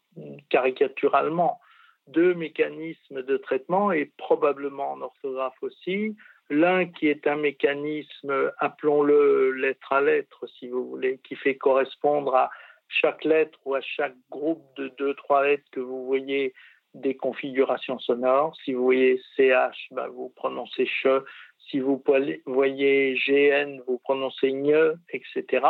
caricaturalement, 0.48 1.60
deux 2.08 2.34
mécanismes 2.34 3.22
de 3.22 3.36
traitement 3.36 3.92
et 3.92 4.12
probablement 4.16 4.92
en 4.92 5.00
orthographe 5.00 5.60
aussi. 5.62 6.16
L'un 6.48 6.86
qui 6.86 7.08
est 7.08 7.26
un 7.26 7.36
mécanisme, 7.36 8.52
appelons-le 8.58 9.52
lettre 9.52 9.92
à 9.92 10.00
lettre, 10.00 10.46
si 10.58 10.68
vous 10.68 10.88
voulez, 10.88 11.18
qui 11.24 11.34
fait 11.34 11.56
correspondre 11.56 12.34
à 12.34 12.50
chaque 12.88 13.24
lettre 13.24 13.58
ou 13.64 13.74
à 13.74 13.80
chaque 13.80 14.14
groupe 14.30 14.64
de 14.76 14.88
deux, 14.98 15.14
trois 15.14 15.44
lettres 15.44 15.68
que 15.72 15.80
vous 15.80 16.06
voyez 16.06 16.54
des 16.94 17.16
configurations 17.16 17.98
sonores. 17.98 18.56
Si 18.64 18.72
vous 18.72 18.84
voyez 18.84 19.20
CH, 19.36 19.88
ben 19.90 20.06
vous 20.08 20.30
prononcez 20.30 20.86
CHE. 20.86 21.24
Si 21.68 21.80
vous 21.80 22.02
voyez 22.46 23.18
GN, 23.26 23.80
vous 23.86 23.98
prononcez 23.98 24.52
NE, 24.52 24.94
etc. 25.10 25.66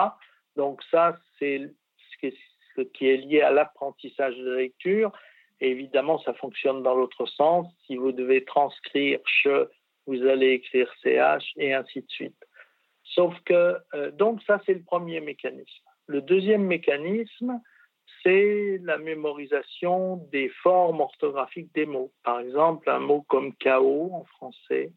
Donc 0.56 0.82
ça, 0.90 1.16
c'est 1.38 1.70
ce 2.20 2.82
qui 2.82 3.08
est 3.08 3.16
lié 3.16 3.40
à 3.40 3.50
l'apprentissage 3.50 4.36
de 4.36 4.50
la 4.50 4.56
lecture. 4.58 5.10
Évidemment, 5.60 6.18
ça 6.18 6.34
fonctionne 6.34 6.82
dans 6.82 6.94
l'autre 6.94 7.24
sens. 7.26 7.66
Si 7.86 7.96
vous 7.96 8.12
devez 8.12 8.44
transcrire 8.44 9.20
CHE, 9.24 9.68
vous 10.06 10.22
allez 10.26 10.52
écrire 10.52 10.90
CH 11.02 11.52
et 11.56 11.74
ainsi 11.74 12.00
de 12.00 12.08
suite. 12.08 12.36
Sauf 13.02 13.34
que, 13.44 13.76
euh, 13.94 14.10
donc 14.12 14.42
ça, 14.42 14.60
c'est 14.66 14.74
le 14.74 14.82
premier 14.82 15.20
mécanisme. 15.20 15.84
Le 16.06 16.20
deuxième 16.20 16.64
mécanisme, 16.64 17.60
c'est 18.22 18.80
la 18.82 18.98
mémorisation 18.98 20.16
des 20.32 20.48
formes 20.62 21.00
orthographiques 21.00 21.72
des 21.74 21.86
mots. 21.86 22.12
Par 22.24 22.40
exemple, 22.40 22.88
un 22.90 22.98
mot 22.98 23.22
comme 23.28 23.54
chaos 23.56 24.10
en 24.12 24.24
français, 24.24 24.92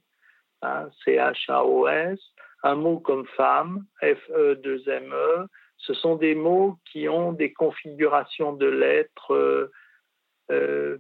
hein, 0.62 0.90
C-H-A-O-S, 1.06 2.20
un 2.64 2.76
mot 2.76 3.00
comme 3.00 3.26
femme, 3.38 3.86
F-E-2-M-E, 4.02 5.44
e, 5.44 5.48
ce 5.78 5.94
sont 5.94 6.16
des 6.16 6.36
mots 6.36 6.78
qui 6.92 7.08
ont 7.08 7.32
des 7.32 7.54
configurations 7.54 8.54
de 8.54 8.68
lettres 8.68 9.34
euh, 9.34 9.72
euh, 10.52 10.98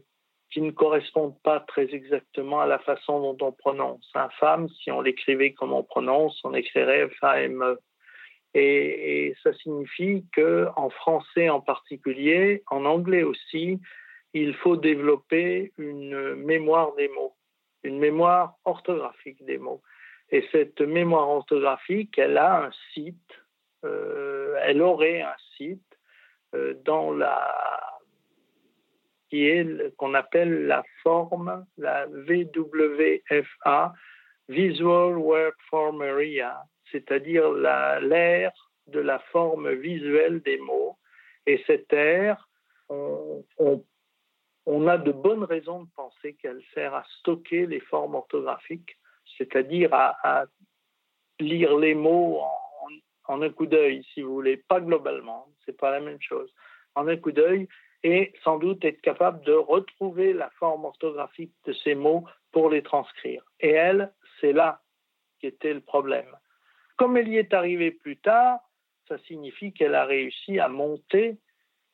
qui 0.51 0.61
ne 0.61 0.71
correspondent 0.71 1.39
pas 1.43 1.59
très 1.59 1.93
exactement 1.93 2.59
à 2.59 2.65
la 2.65 2.79
façon 2.79 3.19
dont 3.21 3.45
on 3.45 3.51
prononce. 3.51 4.09
Un 4.15 4.29
femme, 4.39 4.67
si 4.69 4.91
on 4.91 5.01
l'écrivait 5.01 5.53
comme 5.53 5.73
on 5.73 5.83
prononce, 5.83 6.39
on 6.43 6.53
écrirait 6.53 7.07
F-A-M-E. 7.07 7.79
Et, 8.55 9.35
ça 9.43 9.53
signifie 9.53 10.25
que 10.33 10.67
en 10.75 10.89
français 10.89 11.49
en 11.49 11.61
particulier, 11.61 12.63
en 12.71 12.85
anglais 12.85 13.23
aussi, 13.23 13.79
il 14.33 14.55
faut 14.55 14.75
développer 14.75 15.71
une 15.77 16.35
mémoire 16.35 16.95
des 16.95 17.09
mots, 17.09 17.35
une 17.83 17.99
mémoire 17.99 18.55
orthographique 18.65 19.43
des 19.45 19.59
mots. 19.59 19.81
Et 20.31 20.47
cette 20.51 20.81
mémoire 20.81 21.29
orthographique, 21.29 22.17
elle 22.17 22.37
a 22.37 22.65
un 22.65 22.71
site, 22.93 23.33
euh, 23.85 24.55
elle 24.63 24.81
aurait 24.81 25.21
un 25.21 25.35
site 25.57 25.97
euh, 26.55 26.73
dans 26.83 27.11
la 27.11 27.98
qui 29.29 29.45
est 29.45 29.95
qu'on 29.97 30.13
appelle 30.13 30.65
la 30.65 30.83
forme, 31.03 31.65
la 31.77 32.05
VWFA, 32.07 33.93
Visual 34.47 35.17
Word 35.17 35.53
Form 35.69 36.01
Area, 36.01 36.63
c'est-à-dire 36.91 37.51
l'aire 37.51 38.51
de 38.87 38.99
la 38.99 39.19
forme 39.31 39.71
visuelle 39.73 40.41
des 40.41 40.57
mots. 40.57 40.97
Et 41.45 41.63
cette 41.67 41.93
aire, 41.93 42.49
on, 42.89 43.45
on, 44.65 44.87
a 44.87 44.97
de 44.97 45.11
bonnes 45.11 45.43
raisons 45.43 45.83
de 45.83 45.89
penser 45.95 46.33
qu'elle 46.35 46.61
sert 46.73 46.95
à 46.95 47.03
stocker 47.19 47.67
les 47.67 47.79
formes 47.81 48.15
orthographiques, 48.15 48.97
c'est-à-dire 49.37 49.93
à, 49.93 50.45
lire 51.39 51.77
les 51.77 51.93
mots 51.93 52.39
en, 52.41 53.33
en 53.33 53.41
un 53.43 53.49
coup 53.49 53.67
d'œil, 53.67 54.03
si 54.13 54.21
vous 54.21 54.33
voulez, 54.33 54.57
pas 54.57 54.81
globalement, 54.81 55.47
c'est 55.65 55.77
pas 55.77 55.91
la 55.91 56.01
même 56.01 56.21
chose. 56.21 56.51
En 56.95 57.07
un 57.07 57.15
coup 57.15 57.31
d'œil, 57.31 57.67
et 58.03 58.33
sans 58.43 58.57
doute 58.57 58.83
être 58.85 59.01
capable 59.01 59.43
de 59.45 59.53
retrouver 59.53 60.33
la 60.33 60.49
forme 60.51 60.85
orthographique 60.85 61.53
de 61.65 61.73
ces 61.73 61.95
mots 61.95 62.25
pour 62.51 62.69
les 62.69 62.81
transcrire. 62.81 63.43
Et 63.59 63.71
elle, 63.71 64.11
c'est 64.39 64.53
là 64.53 64.81
qui 65.39 65.47
était 65.47 65.73
le 65.73 65.81
problème. 65.81 66.35
Comme 66.97 67.17
elle 67.17 67.27
y 67.27 67.37
est 67.37 67.53
arrivée 67.53 67.91
plus 67.91 68.17
tard, 68.17 68.59
ça 69.07 69.17
signifie 69.19 69.73
qu'elle 69.73 69.95
a 69.95 70.05
réussi 70.05 70.59
à 70.59 70.67
monter 70.67 71.37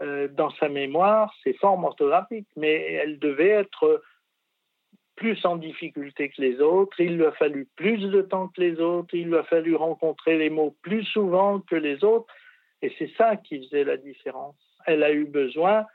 euh, 0.01 0.27
dans 0.27 0.49
sa 0.51 0.67
mémoire 0.67 1.33
ses 1.43 1.53
formes 1.53 1.85
orthographiques, 1.85 2.49
mais 2.55 2.73
elle 2.73 3.19
devait 3.19 3.49
être 3.49 4.01
plus 5.15 5.43
en 5.45 5.55
difficulté 5.55 6.29
que 6.29 6.41
les 6.41 6.59
autres, 6.59 6.99
il 6.99 7.15
lui 7.15 7.25
a 7.25 7.31
fallu 7.31 7.67
plus 7.77 7.99
de 7.99 8.21
temps 8.21 8.49
que 8.49 8.59
les 8.59 8.79
autres, 8.79 9.13
il 9.13 9.27
lui 9.27 9.37
a 9.37 9.43
fallu 9.43 9.75
rencontrer 9.75 10.37
les 10.37 10.49
mots 10.49 10.75
plus 10.81 11.05
souvent 11.05 11.61
que 11.61 11.75
les 11.75 12.03
autres, 12.03 12.27
et 12.81 12.93
c'est 12.99 13.11
ça 13.17 13.37
qui 13.37 13.63
faisait 13.63 13.85
la 13.85 13.95
différence. 13.95 14.57
Elle 14.85 15.03
a 15.03 15.11
eu 15.11 15.25
besoin 15.25 15.85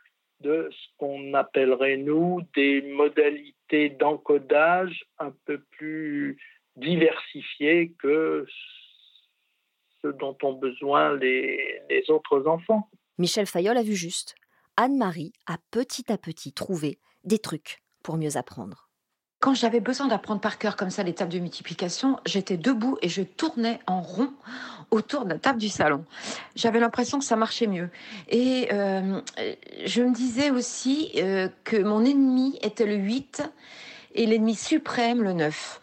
de 0.40 0.70
ce 0.70 0.88
qu'on 0.98 1.34
appellerait, 1.34 1.96
nous, 1.96 2.42
des 2.54 2.82
modalités 2.82 3.90
d'encodage 3.90 5.04
un 5.18 5.32
peu 5.44 5.60
plus 5.70 6.38
diversifiées 6.76 7.92
que 7.98 8.46
ce 10.02 10.08
dont 10.08 10.36
ont 10.42 10.54
besoin 10.54 11.16
les, 11.16 11.82
autres 12.08 12.46
enfants. 12.46 12.88
Michel 13.18 13.46
Fayol 13.46 13.76
a 13.76 13.82
vu 13.82 13.94
juste. 13.94 14.34
Anne-Marie 14.76 15.32
a 15.46 15.58
petit 15.70 16.10
à 16.10 16.16
petit 16.16 16.52
trouvé 16.52 16.98
des 17.24 17.38
trucs 17.38 17.82
pour 18.02 18.16
mieux 18.16 18.36
apprendre. 18.36 18.89
Quand 19.40 19.54
j'avais 19.54 19.80
besoin 19.80 20.06
d'apprendre 20.06 20.42
par 20.42 20.58
cœur 20.58 20.76
comme 20.76 20.90
ça 20.90 21.02
les 21.02 21.14
tables 21.14 21.32
de 21.32 21.38
multiplication, 21.38 22.18
j'étais 22.26 22.58
debout 22.58 22.98
et 23.00 23.08
je 23.08 23.22
tournais 23.22 23.80
en 23.86 24.02
rond 24.02 24.30
autour 24.90 25.24
de 25.24 25.30
la 25.30 25.38
table 25.38 25.58
du 25.58 25.70
salon. 25.70 26.04
J'avais 26.56 26.78
l'impression 26.78 27.18
que 27.18 27.24
ça 27.24 27.36
marchait 27.36 27.66
mieux. 27.66 27.88
Et 28.28 28.68
euh, 28.70 29.22
je 29.86 30.02
me 30.02 30.12
disais 30.12 30.50
aussi 30.50 31.12
euh, 31.16 31.48
que 31.64 31.78
mon 31.78 32.04
ennemi 32.04 32.58
était 32.60 32.84
le 32.84 32.96
8 32.96 33.50
et 34.14 34.26
l'ennemi 34.26 34.54
suprême 34.54 35.22
le 35.22 35.32
9. 35.32 35.80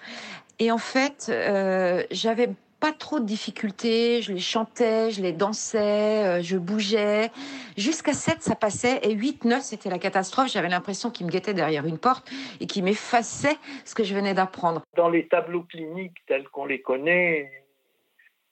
Et 0.59 0.71
en 0.71 0.77
fait, 0.77 1.25
euh, 1.29 2.03
j'avais 2.11 2.51
pas 2.79 2.91
trop 2.91 3.19
de 3.19 3.25
difficultés, 3.25 4.21
je 4.21 4.33
les 4.33 4.39
chantais, 4.39 5.11
je 5.11 5.21
les 5.21 5.31
dansais, 5.31 6.25
euh, 6.25 6.41
je 6.41 6.57
bougeais. 6.57 7.31
Jusqu'à 7.75 8.13
7, 8.13 8.41
ça 8.41 8.55
passait, 8.55 8.99
et 9.03 9.13
8, 9.13 9.45
9, 9.45 9.61
c'était 9.61 9.89
la 9.89 9.99
catastrophe. 9.99 10.51
J'avais 10.51 10.69
l'impression 10.69 11.09
qu'il 11.09 11.25
me 11.25 11.31
guettait 11.31 11.53
derrière 11.53 11.85
une 11.85 11.97
porte 11.97 12.29
et 12.59 12.67
qu'il 12.67 12.83
m'effaçait 12.83 13.57
ce 13.85 13.95
que 13.95 14.03
je 14.03 14.13
venais 14.13 14.33
d'apprendre. 14.33 14.83
Dans 14.95 15.09
les 15.09 15.27
tableaux 15.27 15.63
cliniques 15.63 16.17
tels 16.27 16.47
qu'on 16.49 16.65
les 16.65 16.81
connaît, 16.81 17.51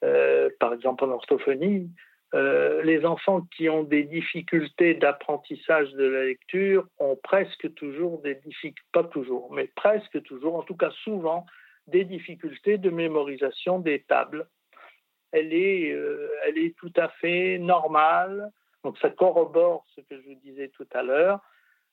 euh, 0.03 0.50
par 0.60 0.74
exemple 0.74 1.03
en 1.03 1.10
orthophonie, 1.10 1.89
euh, 2.34 2.84
les 2.84 3.05
enfants 3.05 3.41
qui 3.55 3.70
ont 3.70 3.84
des 3.84 4.03
difficultés 4.03 4.96
d'apprentissage 4.96 5.91
de 5.94 6.03
la 6.03 6.25
lecture 6.25 6.86
ont 7.00 7.17
presque 7.24 7.74
toujours 7.75 8.22
des 8.22 8.36
difficultés, 8.36 8.82
pas 8.91 9.03
toujours, 9.03 9.53
mais 9.53 9.70
presque 9.75 10.22
toujours, 10.24 10.55
en 10.55 10.63
tout 10.63 10.75
cas 10.75 10.91
souvent, 11.03 11.46
des 11.87 12.03
difficultés 12.03 12.77
de 12.77 12.89
mémorisation 12.89 13.79
des 13.79 14.01
tables. 14.03 14.47
Elle 15.31 15.53
est, 15.53 15.91
euh, 15.91 16.29
elle 16.45 16.57
est 16.57 16.75
tout 16.77 16.93
à 16.95 17.09
fait 17.09 17.57
normale. 17.57 18.51
Donc 18.83 18.97
ça 18.99 19.09
corrobore 19.09 19.85
ce 19.95 20.01
que 20.01 20.17
je 20.17 20.27
vous 20.27 20.35
disais 20.35 20.69
tout 20.69 20.87
à 20.93 21.03
l'heure. 21.03 21.39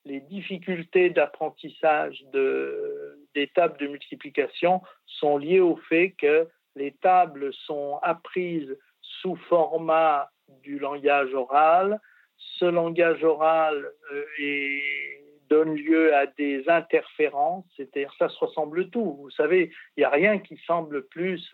Les 0.04 0.20
difficultés 0.20 1.10
d'apprentissage 1.10 2.22
de, 2.32 3.18
des 3.34 3.48
tables 3.48 3.78
de 3.78 3.86
multiplication 3.86 4.82
sont 5.06 5.38
liées 5.38 5.60
au 5.60 5.76
fait 5.76 6.10
que 6.12 6.48
les 6.74 6.92
tables 6.92 7.52
sont 7.66 7.98
apprises 8.02 8.76
sous 9.00 9.36
format 9.48 10.30
du 10.62 10.78
langage 10.78 11.32
oral. 11.34 12.00
Ce 12.36 12.64
langage 12.64 13.22
oral 13.22 13.90
euh, 14.12 14.24
est 14.38 15.21
donne 15.62 15.76
lieu 15.76 16.14
à 16.14 16.26
des 16.26 16.68
interférences, 16.68 17.64
c'est-à-dire 17.76 18.12
ça 18.18 18.28
se 18.28 18.38
ressemble 18.38 18.88
tout. 18.90 19.16
Vous 19.20 19.30
savez, 19.30 19.70
il 19.96 20.00
n'y 20.00 20.04
a 20.04 20.10
rien 20.10 20.38
qui 20.38 20.56
semble 20.66 21.06
plus 21.06 21.52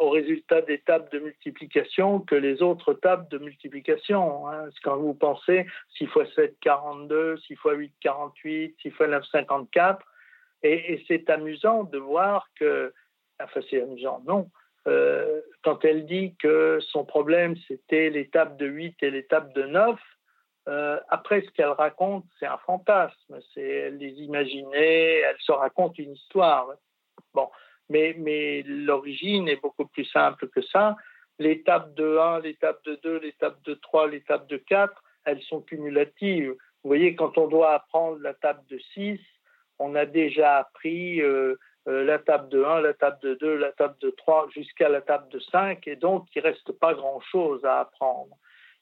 au 0.00 0.10
résultat 0.10 0.60
des 0.62 0.78
tables 0.78 1.08
de 1.10 1.18
multiplication 1.18 2.20
que 2.20 2.36
les 2.36 2.62
autres 2.62 2.94
tables 2.94 3.26
de 3.28 3.38
multiplication. 3.38 4.48
Hein. 4.48 4.68
Quand 4.84 4.96
vous 4.96 5.14
pensez 5.14 5.66
6 5.98 6.04
x 6.04 6.34
7, 6.36 6.56
42, 6.60 7.36
6 7.38 7.54
x 7.54 7.62
8, 7.64 7.92
48, 8.00 8.76
6 8.80 8.88
x 8.88 9.00
9, 9.00 9.24
54, 9.32 10.06
et, 10.62 10.92
et 10.92 11.04
c'est 11.08 11.28
amusant 11.28 11.84
de 11.84 11.98
voir 11.98 12.48
que, 12.58 12.92
enfin 13.42 13.60
c'est 13.68 13.82
amusant, 13.82 14.22
non, 14.26 14.48
euh, 14.86 15.40
quand 15.62 15.84
elle 15.84 16.06
dit 16.06 16.34
que 16.38 16.78
son 16.80 17.04
problème, 17.04 17.54
c'était 17.66 18.10
l'étape 18.10 18.56
de 18.58 18.66
8 18.66 19.02
et 19.02 19.10
l'étape 19.10 19.52
de 19.54 19.62
9, 19.62 19.98
euh, 20.68 20.98
après, 21.08 21.42
ce 21.42 21.50
qu'elle 21.50 21.68
raconte, 21.68 22.24
c'est 22.38 22.46
un 22.46 22.58
fantasme. 22.58 23.38
C'est, 23.52 23.60
elle 23.60 23.98
les 23.98 24.12
imaginait, 24.22 25.20
elle 25.20 25.36
se 25.40 25.52
raconte 25.52 25.98
une 25.98 26.12
histoire. 26.12 26.68
Bon, 27.34 27.50
mais, 27.88 28.14
mais 28.18 28.62
l'origine 28.62 29.48
est 29.48 29.60
beaucoup 29.60 29.86
plus 29.86 30.06
simple 30.06 30.48
que 30.48 30.62
ça. 30.62 30.96
L'étape 31.38 31.94
de 31.94 32.16
1, 32.16 32.40
l'étape 32.40 32.82
de 32.84 32.98
2, 33.02 33.18
l'étape 33.18 33.62
de 33.64 33.74
3, 33.74 34.08
l'étape 34.08 34.46
de 34.48 34.56
4, 34.56 35.02
elles 35.24 35.42
sont 35.42 35.60
cumulatives. 35.60 36.50
Vous 36.50 36.88
voyez, 36.88 37.14
quand 37.14 37.36
on 37.38 37.48
doit 37.48 37.74
apprendre 37.74 38.18
la 38.20 38.34
table 38.34 38.62
de 38.70 38.78
6, 38.94 39.18
on 39.78 39.94
a 39.94 40.06
déjà 40.06 40.58
appris 40.58 41.20
euh, 41.20 41.56
euh, 41.88 42.04
la 42.04 42.18
table 42.18 42.48
de 42.48 42.62
1, 42.62 42.80
la 42.80 42.94
table 42.94 43.18
de 43.22 43.34
2, 43.34 43.56
la 43.56 43.72
table 43.72 43.96
de 44.00 44.10
3, 44.10 44.48
jusqu'à 44.54 44.88
la 44.88 45.00
table 45.00 45.28
de 45.30 45.40
5, 45.40 45.86
et 45.88 45.96
donc 45.96 46.26
il 46.34 46.42
ne 46.42 46.48
reste 46.48 46.72
pas 46.72 46.94
grand-chose 46.94 47.64
à 47.64 47.80
apprendre. 47.80 48.36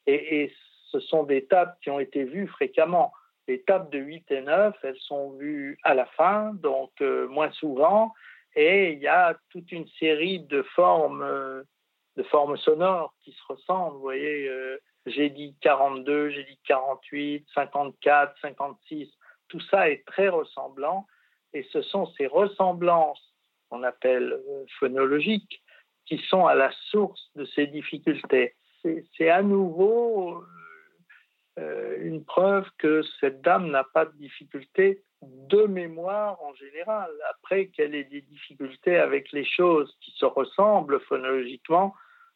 Et, 0.06 0.42
et, 0.42 0.54
ce 0.92 1.00
sont 1.00 1.24
des 1.24 1.46
tables 1.46 1.74
qui 1.82 1.90
ont 1.90 1.98
été 1.98 2.24
vues 2.24 2.46
fréquemment. 2.46 3.12
Les 3.48 3.62
tables 3.62 3.90
de 3.90 3.98
8 3.98 4.30
et 4.30 4.42
9, 4.42 4.76
elles 4.82 4.98
sont 5.00 5.32
vues 5.32 5.78
à 5.82 5.94
la 5.94 6.06
fin, 6.06 6.52
donc 6.54 6.92
euh, 7.00 7.26
moins 7.28 7.50
souvent, 7.52 8.12
et 8.54 8.92
il 8.92 9.00
y 9.00 9.08
a 9.08 9.36
toute 9.50 9.72
une 9.72 9.88
série 9.98 10.40
de 10.40 10.62
formes, 10.62 11.22
euh, 11.22 11.62
de 12.16 12.22
formes 12.24 12.56
sonores 12.58 13.14
qui 13.24 13.32
se 13.32 13.42
ressemblent. 13.48 13.96
Vous 13.96 14.02
voyez, 14.02 14.48
euh, 14.48 14.78
j'ai 15.06 15.30
dit 15.30 15.56
42, 15.62 16.30
j'ai 16.30 16.44
dit 16.44 16.58
48, 16.68 17.46
54, 17.54 18.34
56. 18.40 19.10
Tout 19.48 19.60
ça 19.70 19.90
est 19.90 20.04
très 20.06 20.28
ressemblant, 20.28 21.06
et 21.52 21.66
ce 21.72 21.82
sont 21.82 22.06
ces 22.18 22.26
ressemblances 22.26 23.34
qu'on 23.70 23.82
appelle 23.82 24.38
phonologiques 24.78 25.62
qui 26.06 26.18
sont 26.28 26.46
à 26.46 26.54
la 26.54 26.70
source 26.90 27.30
de 27.34 27.44
ces 27.46 27.66
difficultés. 27.66 28.54
C'est 29.16 29.30
à 29.30 29.42
nouveau 29.42 30.44
une 31.58 32.24
preuve 32.24 32.66
que 32.78 33.02
cette 33.20 33.42
dame 33.42 33.70
n'a 33.70 33.84
pas 33.84 34.06
de 34.06 34.16
difficulté 34.16 35.02
de 35.22 35.66
mémoire 35.66 36.42
en 36.42 36.54
général. 36.54 37.10
Après 37.30 37.66
qu'elle 37.66 37.94
ait 37.94 38.04
des 38.04 38.22
difficultés 38.22 38.96
avec 38.96 39.30
les 39.32 39.44
choses 39.44 39.94
qui 40.00 40.12
se 40.12 40.24
ressemblent 40.24 41.00
phonologiquement, 41.00 41.94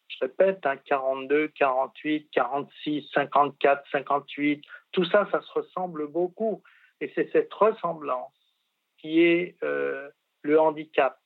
je 0.09 0.19
répète, 0.21 0.65
hein, 0.65 0.77
42, 0.77 1.49
48, 1.49 2.29
46, 2.31 3.09
54, 3.13 3.83
58, 3.91 4.63
tout 4.93 5.05
ça, 5.07 5.29
ça 5.33 5.41
se 5.41 5.53
ressemble 5.53 6.07
beaucoup. 6.07 6.63
Et 7.01 7.11
c'est 7.15 7.31
cette 7.33 7.53
ressemblance 7.53 8.33
qui 8.99 9.21
est 9.21 9.57
euh, 9.63 10.09
le 10.43 10.61
handicap. 10.61 11.19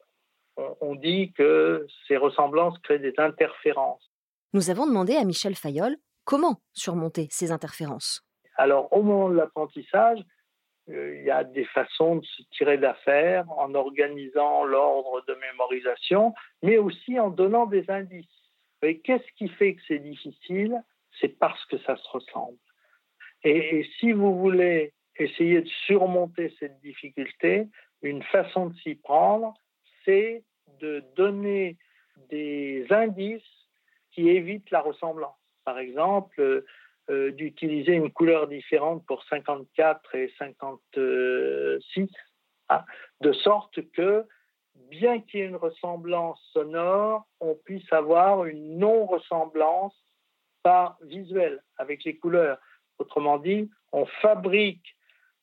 On, 0.57 0.77
on 0.81 0.95
dit 0.95 1.33
que 1.33 1.87
ces 2.09 2.17
ressemblances 2.17 2.79
créent 2.79 2.99
des 2.99 3.15
interférences. 3.19 4.11
Nous 4.53 4.71
avons 4.71 4.87
demandé 4.87 5.15
à 5.15 5.25
Michel 5.25 5.55
Fayol 5.55 5.97
comment 6.25 6.61
surmonter 6.73 7.29
ces 7.31 7.53
interférences? 7.53 8.23
Alors, 8.57 8.93
au 8.93 9.03
moment 9.03 9.31
de 9.31 9.37
l'apprentissage, 9.37 10.21
euh, 10.91 11.17
il 11.19 11.25
y 11.25 11.31
a 11.31 11.45
des 11.45 11.65
façons 11.67 12.17
de 12.17 12.25
se 12.25 12.43
tirer 12.51 12.79
d'affaire 12.79 13.51
en 13.53 13.75
organisant 13.75 14.65
l'ordre 14.65 15.25
de 15.27 15.35
mémorisation, 15.35 16.35
mais 16.63 16.79
aussi 16.79 17.19
en 17.19 17.31
donnant 17.31 17.67
des 17.67 17.89
indices. 17.91 18.27
Et 18.83 19.01
qu'est-ce 19.01 19.31
qui 19.37 19.49
fait 19.49 19.75
que 19.75 19.83
c'est 19.87 19.99
difficile? 19.99 20.83
C'est 21.21 21.39
parce 21.39 21.65
que 21.67 21.79
ça 21.79 21.97
se 21.97 22.09
ressemble. 22.09 22.59
Et, 23.45 23.81
et, 23.81 23.91
si 23.99 24.13
vous 24.13 24.39
voulez 24.39 24.93
essayer 25.17 25.63
de 25.63 25.69
surmonter 25.87 26.55
cette 26.59 26.81
difficulté, 26.81 27.69
une 28.03 28.23
façon 28.25 28.67
de 28.67 28.77
s'y 28.77 28.95
prendre, 28.95 29.55
c'est 30.05 30.45
de 30.81 31.05
donner 31.15 31.77
des 32.31 32.87
indices 32.91 33.43
qui 34.13 34.29
évitent 34.29 34.71
la 34.71 34.81
ressemblance. 34.81 35.40
Par 35.65 35.79
exemple, 35.79 36.65
euh, 37.11 37.33
d'utiliser 37.33 37.95
une 37.95 38.13
couleur 38.13 38.47
différente 38.47 39.05
pour 39.07 39.25
54 39.25 40.15
et 40.15 40.33
56, 40.39 42.09
hein, 42.69 42.85
de 43.21 43.33
sorte 43.33 43.81
que, 43.93 44.25
bien 44.91 45.21
qu'il 45.21 45.41
y 45.41 45.43
ait 45.43 45.47
une 45.47 45.57
ressemblance 45.57 46.41
sonore, 46.53 47.27
on 47.41 47.55
puisse 47.55 47.93
avoir 47.93 48.45
une 48.45 48.79
non-ressemblance 48.79 49.97
par 50.63 50.99
visuel 51.03 51.63
avec 51.79 52.05
les 52.05 52.17
couleurs. 52.17 52.59
Autrement 52.99 53.39
dit, 53.39 53.69
on 53.93 54.07
fabrique 54.07 54.95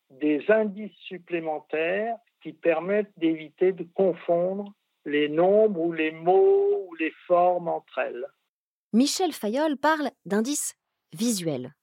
des 0.09 0.49
indices 0.49 0.95
supplémentaires 0.99 2.15
qui 2.41 2.53
permettent 2.53 3.11
d'éviter 3.17 3.73
de 3.73 3.85
confondre 3.93 4.71
les 5.05 5.27
nombres 5.27 5.81
ou 5.81 5.91
les 5.91 6.11
mots 6.11 6.85
ou 6.87 6.95
les 6.95 7.11
formes 7.25 7.67
entre 7.67 7.99
elles. 7.99 8.25
Michel 8.93 9.33
Fayol 9.33 9.77
parle 9.77 10.11
d'indices 10.25 10.75
visuels. 11.13 11.73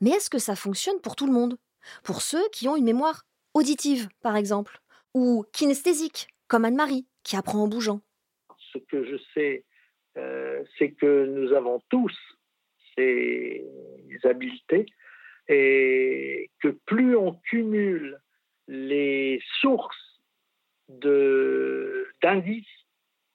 Mais 0.00 0.10
est-ce 0.10 0.30
que 0.30 0.38
ça 0.38 0.54
fonctionne 0.54 1.00
pour 1.00 1.16
tout 1.16 1.26
le 1.26 1.32
monde? 1.32 1.56
Pour 2.04 2.22
ceux 2.22 2.48
qui 2.50 2.68
ont 2.68 2.76
une 2.76 2.84
mémoire 2.84 3.24
auditive, 3.54 4.08
par 4.20 4.36
exemple, 4.36 4.78
ou 5.14 5.44
kinesthésique, 5.52 6.28
comme 6.46 6.64
Anne-Marie, 6.64 7.06
qui 7.24 7.36
apprend 7.36 7.64
en 7.64 7.68
bougeant? 7.68 8.00
Ce 8.72 8.78
que 8.78 9.04
je 9.04 9.16
sais, 9.34 9.64
euh, 10.16 10.62
c'est 10.78 10.92
que 10.92 11.26
nous 11.26 11.52
avons 11.52 11.82
tous 11.88 12.16
ces 12.96 13.66
habiletés 14.22 14.86
et 15.48 16.50
que 16.60 16.68
plus 16.68 17.16
on 17.16 17.34
cumule 17.50 18.20
les 18.68 19.42
sources 19.60 20.20
d'indices 20.88 22.66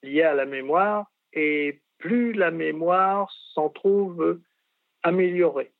liés 0.03 0.21
à 0.21 0.33
la 0.33 0.45
mémoire, 0.45 1.11
et 1.33 1.81
plus 1.97 2.33
la 2.33 2.51
mémoire 2.51 3.31
s'en 3.53 3.69
trouve 3.69 4.39
améliorée. 5.03 5.71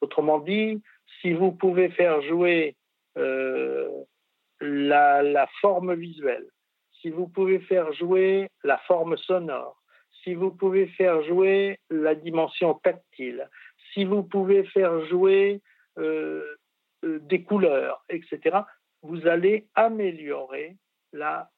Autrement 0.00 0.38
dit, 0.38 0.82
si 1.20 1.32
vous 1.32 1.52
pouvez 1.52 1.88
faire 1.90 2.20
jouer 2.22 2.76
euh, 3.16 3.88
la, 4.60 5.48
forme 5.60 5.94
visuelle, 5.94 6.46
si 7.00 7.10
vous 7.10 7.28
pouvez 7.28 7.60
faire 7.60 7.92
jouer 7.92 8.48
la 8.64 8.78
forme 8.78 9.16
sonore, 9.16 9.82
si 10.22 10.34
vous 10.34 10.50
pouvez 10.50 10.86
faire 10.88 11.22
jouer 11.24 11.78
la 11.90 12.14
dimension 12.14 12.74
tactile, 12.74 13.48
si 13.92 14.04
vous 14.04 14.22
pouvez 14.22 14.64
faire 14.64 15.04
jouer 15.06 15.60
euh, 15.98 16.44
euh, 17.04 17.18
des 17.20 17.42
couleurs, 17.42 18.04
etc., 18.08 18.58
vous 19.02 19.26
allez 19.26 19.66
améliorer 19.74 20.76
la 21.12 21.50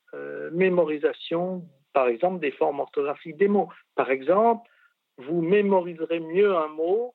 mémorisation, 0.53 1.65
par 1.93 2.09
exemple, 2.09 2.41
des 2.41 2.53
formes 2.53 2.81
orthographiques 2.81 3.37
des 3.37 3.49
mots. 3.49 3.69
Par 3.95 4.11
exemple, 4.11 4.69
vous 5.17 5.43
mémoriserez 5.43 6.21
mieux 6.21 6.57
un 6.57 6.69
mot 6.69 7.15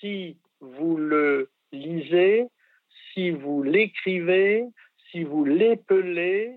si 0.00 0.38
vous 0.60 0.96
le 0.96 1.50
lisez, 1.72 2.48
si 3.12 3.30
vous 3.30 3.62
l'écrivez, 3.62 4.66
si 5.10 5.24
vous 5.24 5.44
l'épelez, 5.44 6.56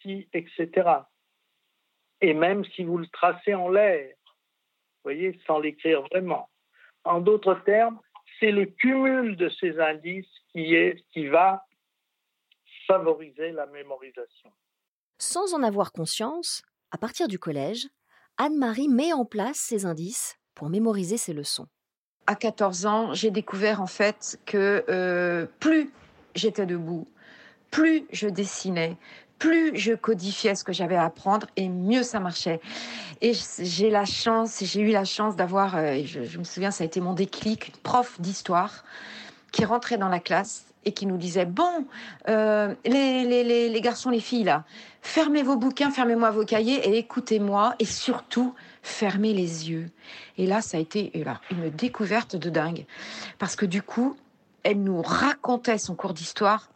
si, 0.00 0.28
etc. 0.32 0.70
Et 2.20 2.34
même 2.34 2.64
si 2.64 2.84
vous 2.84 2.98
le 2.98 3.06
tracez 3.08 3.54
en 3.54 3.68
l'air, 3.68 4.14
vous 4.26 5.04
voyez, 5.04 5.38
sans 5.46 5.58
l'écrire 5.58 6.02
vraiment. 6.02 6.50
En 7.04 7.20
d'autres 7.20 7.54
termes, 7.64 7.98
c'est 8.38 8.50
le 8.50 8.66
cumul 8.66 9.36
de 9.36 9.48
ces 9.48 9.78
indices 9.78 10.28
qui, 10.52 10.74
est, 10.74 11.02
qui 11.12 11.26
va 11.26 11.64
favoriser 12.86 13.52
la 13.52 13.66
mémorisation. 13.66 14.52
Sans 15.18 15.54
en 15.54 15.62
avoir 15.62 15.92
conscience, 15.92 16.62
à 16.90 16.98
partir 16.98 17.28
du 17.28 17.38
collège, 17.38 17.88
Anne-Marie 18.36 18.88
met 18.88 19.12
en 19.12 19.24
place 19.24 19.58
ces 19.58 19.86
indices 19.86 20.36
pour 20.54 20.68
mémoriser 20.68 21.16
ses 21.16 21.32
leçons 21.32 21.66
à 22.30 22.36
14 22.36 22.86
ans, 22.86 23.12
j'ai 23.12 23.32
découvert 23.32 23.82
en 23.82 23.88
fait 23.88 24.38
que 24.46 24.84
euh, 24.88 25.46
plus 25.58 25.90
j'étais 26.36 26.64
debout, 26.64 27.08
plus 27.72 28.04
je 28.12 28.28
dessinais, 28.28 28.96
plus 29.40 29.76
je 29.76 29.94
codifiais 29.94 30.54
ce 30.54 30.62
que 30.62 30.72
j'avais 30.72 30.94
à 30.94 31.06
apprendre 31.06 31.48
et 31.56 31.68
mieux 31.68 32.04
ça 32.04 32.20
marchait. 32.20 32.60
Et 33.20 33.32
j'ai 33.58 33.88
eu 33.88 33.90
la 33.90 35.04
chance 35.04 35.34
d'avoir, 35.34 35.76
euh, 35.76 36.02
je, 36.04 36.22
je, 36.22 36.38
me 36.38 36.44
souviens, 36.44 36.70
ça 36.70 36.84
a 36.84 36.86
été 36.86 37.00
mon 37.00 37.14
déclic, 37.14 37.66
une 37.66 37.82
prof 37.82 38.20
d'histoire 38.20 38.84
qui 39.50 39.64
rentrait 39.64 39.98
dans 39.98 40.08
la 40.08 40.20
classe 40.20 40.69
et 40.84 40.92
qui 40.92 41.06
nous 41.06 41.16
disait 41.16 41.46
bon, 41.46 41.86
euh, 42.28 42.74
les, 42.84 43.24
les, 43.24 43.68
les, 43.68 43.80
garçons, 43.80 44.10
les 44.10 44.20
filles 44.20 44.44
là, 44.44 44.64
fermez 45.02 45.42
vos 45.42 45.56
bouquins, 45.56 45.90
fermez-moi 45.90 46.30
vos 46.30 46.44
cahiers 46.44 46.88
et 46.88 46.98
écoutez-moi 46.98 47.74
et 47.78 47.84
surtout 47.84 48.54
fermez 48.82 49.34
les 49.34 49.70
yeux. 49.70 49.90
Et 50.38 50.46
là, 50.46 50.62
ça 50.62 50.78
a 50.78 50.80
été 50.80 51.12
une 51.50 51.70
découverte 51.70 52.36
de 52.36 52.50
dingue 52.50 52.86
parce 53.38 53.56
que 53.56 53.66
du 53.66 53.82
coup, 53.82 54.16
elle 54.62 54.82
nous 54.82 55.02
racontait 55.02 55.78
son 55.78 55.94
cours 55.94 56.14
d'histoire 56.14 56.70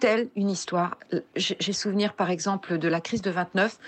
telle 0.00 0.28
une 0.34 0.50
histoire. 0.50 0.96
J'ai 1.36 1.72
souvenir, 1.72 2.14
par 2.14 2.30
exemple, 2.30 2.78
de 2.78 2.88
la 2.88 3.00
crise 3.00 3.22
de 3.22 3.30
29, 3.30 3.78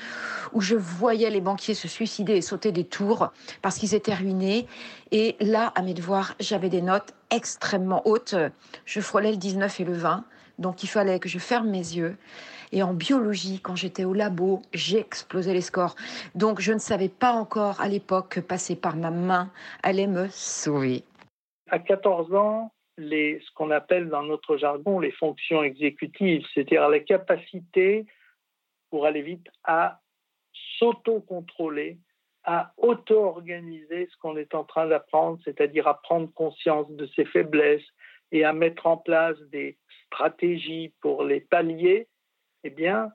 où 0.52 0.60
je 0.60 0.76
voyais 0.76 1.30
les 1.30 1.40
banquiers 1.40 1.74
se 1.74 1.88
suicider 1.88 2.34
et 2.34 2.42
sauter 2.42 2.70
des 2.70 2.84
tours 2.84 3.32
parce 3.62 3.78
qu'ils 3.78 3.94
étaient 3.94 4.14
ruinés. 4.14 4.68
Et 5.10 5.36
là, 5.40 5.72
à 5.74 5.82
mes 5.82 5.94
devoirs, 5.94 6.34
j'avais 6.38 6.68
des 6.68 6.82
notes 6.82 7.14
extrêmement 7.30 8.06
hautes. 8.06 8.36
Je 8.84 9.00
frôlais 9.00 9.32
le 9.32 9.38
19 9.38 9.80
et 9.80 9.84
le 9.84 9.94
20. 9.94 10.24
Donc, 10.58 10.84
il 10.84 10.86
fallait 10.86 11.18
que 11.18 11.28
je 11.28 11.38
ferme 11.38 11.70
mes 11.70 11.78
yeux 11.78 12.16
Et 12.72 12.82
en 12.82 12.94
biologie, 12.94 13.60
quand 13.60 13.76
j'étais 13.76 14.04
au 14.04 14.14
labo, 14.14 14.62
j'ai 14.72 14.98
explosé 14.98 15.52
les 15.52 15.60
scores. 15.60 15.94
Donc 16.34 16.60
je 16.60 16.72
ne 16.72 16.78
savais 16.78 17.10
pas 17.10 17.32
encore 17.32 17.80
à 17.80 17.88
l'époque 17.88 18.30
que 18.30 18.40
passer 18.40 18.76
par 18.76 18.96
ma 18.96 19.10
main 19.10 19.50
allait 19.82 20.06
me 20.06 20.28
sauver. 20.30 21.04
À 21.70 21.78
14 21.78 22.34
ans, 22.34 22.72
les, 23.02 23.40
ce 23.40 23.50
qu'on 23.54 23.70
appelle 23.70 24.08
dans 24.08 24.22
notre 24.22 24.56
jargon 24.56 25.00
les 25.00 25.12
fonctions 25.12 25.62
exécutives, 25.62 26.44
c'est-à-dire 26.52 26.88
la 26.88 27.00
capacité, 27.00 28.06
pour 28.90 29.06
aller 29.06 29.22
vite, 29.22 29.46
à 29.64 30.00
s'auto-contrôler, 30.78 31.98
à 32.44 32.72
auto-organiser 32.76 34.08
ce 34.10 34.16
qu'on 34.18 34.36
est 34.36 34.54
en 34.54 34.64
train 34.64 34.86
d'apprendre, 34.86 35.38
c'est-à-dire 35.44 35.86
à 35.86 36.00
prendre 36.02 36.32
conscience 36.32 36.90
de 36.90 37.06
ses 37.14 37.24
faiblesses 37.24 37.86
et 38.32 38.44
à 38.44 38.52
mettre 38.52 38.86
en 38.86 38.96
place 38.96 39.38
des 39.50 39.78
stratégies 40.06 40.92
pour 41.00 41.24
les 41.24 41.40
pallier, 41.40 42.08
eh 42.64 42.70
bien, 42.70 43.12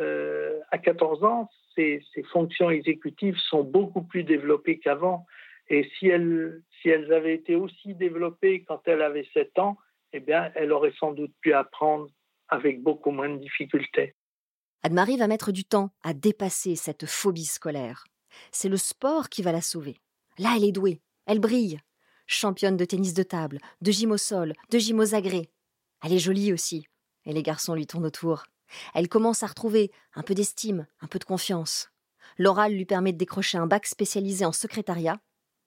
euh, 0.00 0.60
à 0.70 0.78
14 0.78 1.24
ans, 1.24 1.48
ces, 1.74 2.02
fonctions 2.32 2.70
exécutives 2.70 3.36
sont 3.36 3.62
beaucoup 3.62 4.02
plus 4.02 4.24
développées 4.24 4.78
qu'avant. 4.78 5.26
Et 5.68 5.90
si 5.98 6.08
elles, 6.08 6.62
si 6.80 6.88
elles 6.88 7.12
avaient 7.12 7.34
été 7.34 7.56
aussi 7.56 7.94
développées 7.94 8.64
quand 8.64 8.82
elle 8.86 9.02
avait 9.02 9.26
7 9.32 9.58
ans, 9.58 9.78
eh 10.12 10.20
bien, 10.20 10.52
elle 10.54 10.72
aurait 10.72 10.94
sans 10.98 11.12
doute 11.12 11.32
pu 11.40 11.52
apprendre 11.52 12.08
avec 12.48 12.82
beaucoup 12.82 13.10
moins 13.10 13.28
de 13.28 13.38
difficultés. 13.38 14.14
Anne-Marie 14.82 15.16
va 15.16 15.26
mettre 15.26 15.50
du 15.50 15.64
temps 15.64 15.90
à 16.02 16.12
dépasser 16.12 16.76
cette 16.76 17.06
phobie 17.06 17.46
scolaire. 17.46 18.04
C'est 18.52 18.68
le 18.68 18.76
sport 18.76 19.28
qui 19.28 19.42
va 19.42 19.52
la 19.52 19.62
sauver. 19.62 19.96
Là, 20.38 20.54
elle 20.56 20.64
est 20.64 20.72
douée, 20.72 21.00
elle 21.26 21.40
brille. 21.40 21.78
Championne 22.26 22.76
de 22.76 22.84
tennis 22.84 23.14
de 23.14 23.22
table, 23.22 23.58
de 23.80 23.90
gym 23.90 24.10
au 24.12 24.18
sol, 24.18 24.52
de 24.70 24.78
gym 24.78 24.98
aux 24.98 25.14
agrès. 25.14 25.48
Elle 26.02 26.12
est 26.12 26.18
jolie 26.18 26.52
aussi, 26.52 26.86
et 27.24 27.32
les 27.32 27.42
garçons 27.42 27.74
lui 27.74 27.86
tournent 27.86 28.06
autour. 28.06 28.44
Elle 28.94 29.08
commence 29.08 29.42
à 29.42 29.46
retrouver 29.46 29.90
un 30.14 30.22
peu 30.22 30.34
d'estime, 30.34 30.86
un 31.00 31.06
peu 31.06 31.18
de 31.18 31.24
confiance. 31.24 31.90
L'oral 32.38 32.72
lui 32.74 32.84
permet 32.84 33.12
de 33.12 33.18
décrocher 33.18 33.58
un 33.58 33.66
bac 33.66 33.86
spécialisé 33.86 34.44
en 34.44 34.52
secrétariat, 34.52 35.20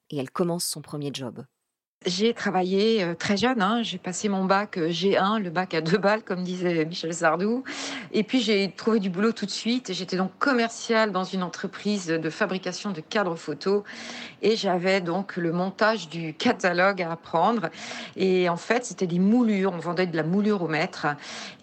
et 0.10 0.18
elle 0.18 0.32
commence 0.32 0.66
son 0.66 0.82
premier 0.82 1.12
job. 1.14 1.46
J'ai 2.06 2.34
travaillé 2.34 3.04
euh, 3.04 3.16
très 3.16 3.38
jeune, 3.38 3.62
hein. 3.62 3.82
j'ai 3.82 3.98
passé 3.98 4.30
mon 4.30 4.46
bac 4.46 4.78
euh, 4.78 4.90
G1, 4.90 5.42
le 5.42 5.50
bac 5.50 5.74
à 5.74 5.82
deux 5.82 5.98
balles, 5.98 6.24
comme 6.24 6.44
disait 6.44 6.86
Michel 6.86 7.12
Sardou. 7.12 7.64
Et 8.14 8.24
puis 8.24 8.40
j'ai 8.40 8.72
trouvé 8.72 9.00
du 9.00 9.10
boulot 9.10 9.32
tout 9.32 9.48
de 9.48 9.52
suite. 9.52 9.92
J'étais 9.92 10.16
donc 10.16 10.32
commerciale 10.38 11.12
dans 11.12 11.24
une 11.24 11.42
entreprise 11.42 12.06
de 12.06 12.30
fabrication 12.30 12.92
de 12.92 13.02
cadres 13.02 13.36
photos. 13.36 13.84
Et 14.44 14.56
j'avais 14.56 15.02
donc 15.02 15.38
le 15.38 15.52
montage 15.52 16.08
du 16.08 16.36
catalogue 16.36 17.02
à 17.02 17.12
apprendre. 17.12 17.70
Et 18.16 18.48
en 18.48 18.58
fait, 18.58 18.86
c'était 18.86 19.08
des 19.08 19.20
moulures. 19.20 19.74
On 19.74 19.80
vendait 19.80 20.08
de 20.08 20.16
la 20.16 20.24
moulure 20.24 20.62
au 20.62 20.68
mètre. 20.68 21.08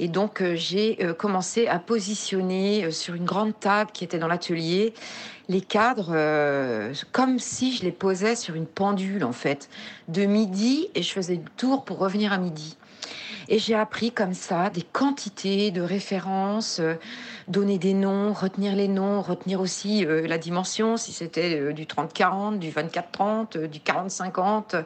Et 0.00 0.08
donc 0.08 0.42
euh, 0.42 0.56
j'ai 0.56 0.98
commencé 1.16 1.68
à 1.68 1.78
positionner 1.78 2.90
sur 2.90 3.14
une 3.14 3.24
grande 3.24 3.58
table 3.58 3.92
qui 3.92 4.02
était 4.02 4.18
dans 4.18 4.28
l'atelier 4.28 4.94
les 5.48 5.60
cadres 5.60 6.12
euh, 6.14 6.92
comme 7.12 7.38
si 7.38 7.76
je 7.76 7.82
les 7.82 7.92
posais 7.92 8.36
sur 8.36 8.54
une 8.54 8.66
pendule 8.66 9.24
en 9.24 9.32
fait, 9.32 9.68
de 10.08 10.24
midi 10.24 10.88
et 10.94 11.02
je 11.02 11.12
faisais 11.12 11.36
le 11.36 11.50
tour 11.56 11.84
pour 11.84 11.98
revenir 11.98 12.32
à 12.32 12.38
midi. 12.38 12.76
Et 13.48 13.58
j'ai 13.58 13.74
appris 13.74 14.10
comme 14.10 14.32
ça 14.32 14.70
des 14.70 14.80
quantités 14.80 15.70
de 15.70 15.82
références, 15.82 16.80
euh, 16.80 16.94
donner 17.46 17.76
des 17.76 17.92
noms, 17.92 18.32
retenir 18.32 18.74
les 18.74 18.88
noms, 18.88 19.20
retenir 19.20 19.60
aussi 19.60 20.06
euh, 20.06 20.26
la 20.26 20.38
dimension, 20.38 20.96
si 20.96 21.12
c'était 21.12 21.74
du 21.74 21.84
30-40, 21.84 22.58
du 22.58 22.70
24-30, 22.70 23.66
du 23.66 23.80
40-50. 23.80 24.82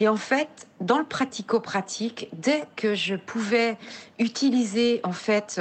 Et 0.00 0.08
en 0.08 0.16
fait, 0.16 0.66
dans 0.80 0.98
le 0.98 1.04
pratico-pratique, 1.04 2.30
dès 2.32 2.64
que 2.76 2.94
je 2.94 3.14
pouvais 3.14 3.76
utiliser 4.18 5.00
en 5.04 5.12
fait 5.12 5.60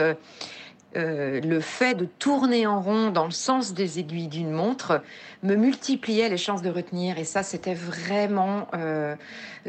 euh, 0.97 1.39
le 1.39 1.59
fait 1.61 1.95
de 1.95 2.05
tourner 2.05 2.67
en 2.67 2.81
rond 2.81 3.11
dans 3.11 3.25
le 3.25 3.31
sens 3.31 3.73
des 3.73 3.99
aiguilles 3.99 4.27
d'une 4.27 4.51
montre 4.51 5.01
me 5.41 5.55
multipliait 5.55 6.27
les 6.27 6.37
chances 6.37 6.61
de 6.61 6.69
retenir. 6.69 7.17
Et 7.17 7.23
ça, 7.23 7.43
c'était 7.43 7.73
vraiment 7.73 8.67
euh, 8.73 9.15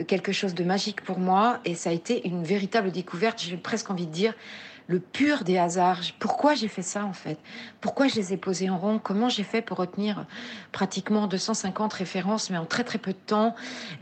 quelque 0.08 0.32
chose 0.32 0.54
de 0.54 0.64
magique 0.64 1.02
pour 1.02 1.18
moi. 1.18 1.60
Et 1.64 1.74
ça 1.74 1.90
a 1.90 1.92
été 1.92 2.26
une 2.26 2.42
véritable 2.42 2.90
découverte, 2.90 3.40
j'ai 3.40 3.56
presque 3.56 3.90
envie 3.90 4.06
de 4.06 4.12
dire, 4.12 4.34
le 4.86 5.00
pur 5.00 5.44
des 5.44 5.58
hasards. 5.58 6.00
Pourquoi 6.18 6.54
j'ai 6.54 6.68
fait 6.68 6.82
ça 6.82 7.04
en 7.04 7.12
fait? 7.12 7.38
Pourquoi 7.80 8.08
je 8.08 8.16
les 8.16 8.32
ai 8.32 8.36
posés 8.36 8.70
en 8.70 8.78
rond? 8.78 8.98
Comment 8.98 9.28
j'ai 9.28 9.42
fait 9.42 9.62
pour 9.62 9.78
retenir 9.78 10.26
pratiquement 10.72 11.26
250 11.26 11.92
références, 11.92 12.50
mais 12.50 12.58
en 12.58 12.64
très 12.66 12.84
très 12.84 12.98
peu 12.98 13.12
de 13.12 13.18
temps? 13.18 13.54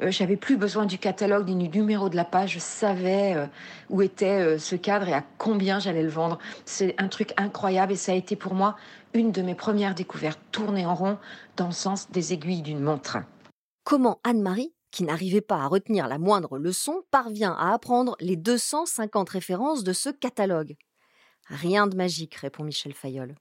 Euh, 0.02 0.10
J'avais 0.10 0.36
plus 0.36 0.56
besoin 0.56 0.86
du 0.86 0.98
catalogue 0.98 1.48
ni 1.48 1.68
du 1.68 1.78
numéro 1.78 2.08
de 2.08 2.16
la 2.16 2.24
page. 2.24 2.54
Je 2.54 2.58
savais 2.58 3.34
euh, 3.34 3.46
où 3.88 4.02
était 4.02 4.40
euh, 4.40 4.58
ce 4.58 4.76
cadre 4.76 5.08
et 5.08 5.14
à 5.14 5.24
combien 5.38 5.78
j'allais 5.78 6.02
le 6.02 6.08
vendre. 6.08 6.38
C'est 6.64 6.94
un 6.98 7.08
truc 7.08 7.32
incroyable 7.36 7.92
et 7.92 7.96
ça 7.96 8.12
a 8.12 8.14
été 8.14 8.36
pour 8.36 8.54
moi 8.54 8.76
une 9.14 9.32
de 9.32 9.42
mes 9.42 9.54
premières 9.54 9.94
découvertes. 9.94 10.40
Tourner 10.52 10.86
en 10.86 10.94
rond 10.94 11.18
dans 11.56 11.66
le 11.66 11.72
sens 11.72 12.10
des 12.10 12.32
aiguilles 12.32 12.62
d'une 12.62 12.80
montre. 12.80 13.18
Comment 13.84 14.20
Anne-Marie 14.24 14.72
qui 14.90 15.04
n'arrivait 15.04 15.40
pas 15.40 15.56
à 15.56 15.66
retenir 15.66 16.08
la 16.08 16.18
moindre 16.18 16.58
leçon, 16.58 17.02
parvient 17.10 17.52
à 17.52 17.72
apprendre 17.72 18.16
les 18.20 18.36
250 18.36 19.28
références 19.28 19.84
de 19.84 19.92
ce 19.92 20.10
catalogue. 20.10 20.76
Rien 21.48 21.86
de 21.86 21.96
magique, 21.96 22.34
répond 22.36 22.64
Michel 22.64 22.94
Fayolle. 22.94 23.34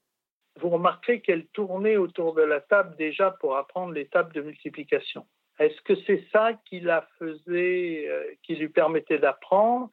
Vous 0.62 0.70
remarquerez 0.70 1.22
qu'elle 1.22 1.48
tournait 1.48 1.98
autour 1.98 2.34
de 2.34 2.42
la 2.42 2.60
table 2.60 2.96
déjà 2.98 3.32
pour 3.32 3.56
apprendre 3.56 3.94
les 3.94 4.08
tables 4.08 4.34
de 4.34 4.42
multiplication. 4.42 5.26
Est-ce 5.60 5.82
que 5.82 5.94
c'est 6.08 6.26
ça 6.32 6.54
qui 6.66 6.80
la 6.80 7.08
faisait, 7.18 8.06
euh, 8.08 8.24
qui 8.44 8.56
lui 8.56 8.70
permettait 8.70 9.20
d'apprendre? 9.20 9.90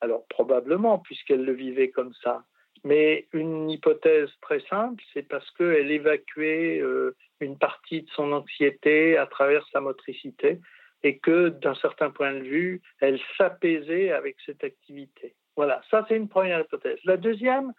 Alors 0.00 0.26
probablement, 0.28 0.98
puisqu'elle 0.98 1.44
le 1.44 1.52
vivait 1.52 1.90
comme 1.90 2.12
ça. 2.22 2.44
Mais 2.84 3.28
une 3.32 3.70
hypothèse 3.70 4.28
très 4.42 4.60
simple, 4.68 5.02
c'est 5.14 5.26
parce 5.26 5.48
qu'elle 5.52 5.90
évacuait 5.90 6.80
euh, 6.80 7.16
une 7.40 7.56
partie 7.56 8.02
de 8.02 8.10
son 8.10 8.32
anxiété 8.32 9.16
à 9.16 9.26
travers 9.26 9.66
sa 9.72 9.80
motricité 9.80 10.60
et 11.04 11.18
que 11.18 11.50
d'un 11.50 11.74
certain 11.76 12.10
point 12.10 12.32
de 12.32 12.40
vue, 12.40 12.82
elle 13.00 13.20
s'apaisait 13.36 14.10
avec 14.10 14.36
cette 14.44 14.64
activité. 14.64 15.36
Voilà, 15.54 15.80
ça 15.90 16.04
c'est 16.08 16.16
une 16.16 16.28
première 16.28 16.60
hypothèse. 16.60 16.98
La 17.04 17.16
deuxième, 17.16 17.72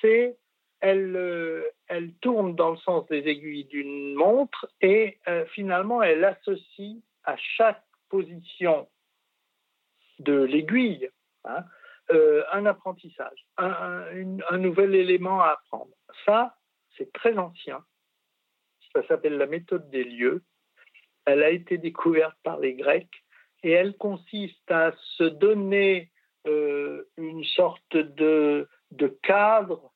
c'est 0.00 0.36
elle, 0.80 1.16
euh, 1.16 1.62
elle 1.86 2.12
tourne 2.14 2.54
dans 2.56 2.72
le 2.72 2.76
sens 2.78 3.06
des 3.06 3.26
aiguilles 3.26 3.64
d'une 3.66 4.14
montre 4.14 4.68
et 4.82 5.18
euh, 5.28 5.46
finalement 5.46 6.02
elle 6.02 6.24
associe 6.24 6.98
à 7.22 7.36
chaque 7.36 7.82
position 8.10 8.86
de 10.18 10.42
l'aiguille 10.42 11.08
hein, 11.44 11.64
euh, 12.10 12.42
un 12.52 12.66
apprentissage, 12.66 13.46
un, 13.56 14.04
un 14.50 14.58
nouvel 14.58 14.94
élément 14.94 15.40
à 15.40 15.52
apprendre. 15.52 15.94
Ça, 16.26 16.56
c'est 16.98 17.12
très 17.12 17.38
ancien. 17.38 17.82
Ça 18.92 19.06
s'appelle 19.06 19.38
la 19.38 19.46
méthode 19.46 19.88
des 19.90 20.04
lieux 20.04 20.42
elle 21.26 21.42
a 21.42 21.50
été 21.50 21.78
découverte 21.78 22.36
par 22.42 22.58
les 22.58 22.74
Grecs 22.74 23.24
et 23.62 23.70
elle 23.70 23.96
consiste 23.96 24.70
à 24.70 24.92
se 25.16 25.24
donner 25.24 26.10
euh, 26.46 27.04
une 27.16 27.44
sorte 27.44 27.96
de, 27.96 28.68
cadre 29.22 29.90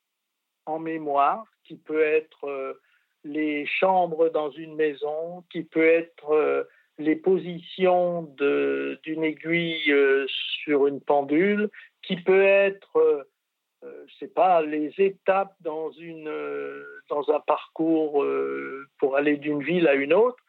en 0.65 0.79
mémoire 0.79 1.45
qui 1.63 1.77
peut 1.77 2.01
être 2.01 2.45
euh, 2.45 2.73
les 3.23 3.65
chambres 3.67 4.29
dans 4.29 4.49
une 4.49 4.75
maison, 4.75 5.43
qui 5.51 5.63
peut 5.63 5.85
être 5.85 6.31
euh, 6.31 6.63
les 6.97 7.15
positions 7.15 8.23
d'une 8.23 9.23
aiguille 9.23 9.93
sur 10.63 10.87
une 10.87 10.99
pendule, 10.99 11.69
qui 12.01 12.17
peut 12.17 12.43
être, 12.43 13.25
sais 14.19 14.27
pas, 14.27 14.61
les 14.61 14.91
étapes 14.97 15.55
dans 15.61 15.91
un 17.29 17.39
parcours 17.39 18.25
pour 18.97 19.15
aller 19.15 19.37
d'une 19.37 19.63
ville 19.63 19.87
à 19.87 19.93
une 19.93 20.11
autre 20.11 20.43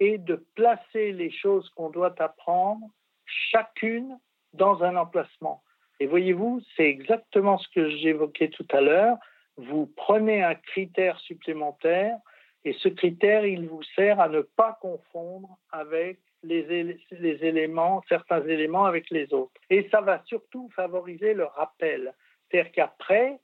et 0.00 0.18
de 0.18 0.44
placer 0.54 1.12
les 1.12 1.30
choses 1.30 1.68
qu'on 1.70 1.90
doit 1.90 2.14
apprendre, 2.20 2.86
chacune 3.24 4.18
dans 4.54 4.82
un 4.82 4.96
emplacement. 4.96 5.62
Et 6.00 6.06
voyez-vous, 6.06 6.62
c'est 6.76 6.88
exactement 6.88 7.58
ce 7.58 7.68
que 7.68 7.90
j'évoquais 7.98 8.48
tout 8.48 8.66
à 8.72 8.80
l'heure. 8.80 9.18
Vous 9.56 9.86
prenez 9.96 10.42
un 10.42 10.54
critère 10.54 11.18
supplémentaire 11.20 12.16
et 12.64 12.74
ce 12.74 12.88
critère, 12.88 13.46
il 13.46 13.68
vous 13.68 13.82
sert 13.94 14.20
à 14.20 14.28
ne 14.28 14.42
pas 14.42 14.78
confondre 14.80 15.58
avec 15.72 16.18
les, 16.42 16.98
éléments, 17.20 18.02
certains 18.08 18.42
éléments 18.46 18.84
avec 18.84 19.10
les 19.10 19.32
autres. 19.32 19.60
Et 19.70 19.88
ça 19.90 20.00
va 20.00 20.22
surtout 20.26 20.70
favoriser 20.74 21.34
le 21.34 21.44
rappel. 21.44 22.14
C'est-à-dire 22.50 22.72
qu'après, 22.72 23.38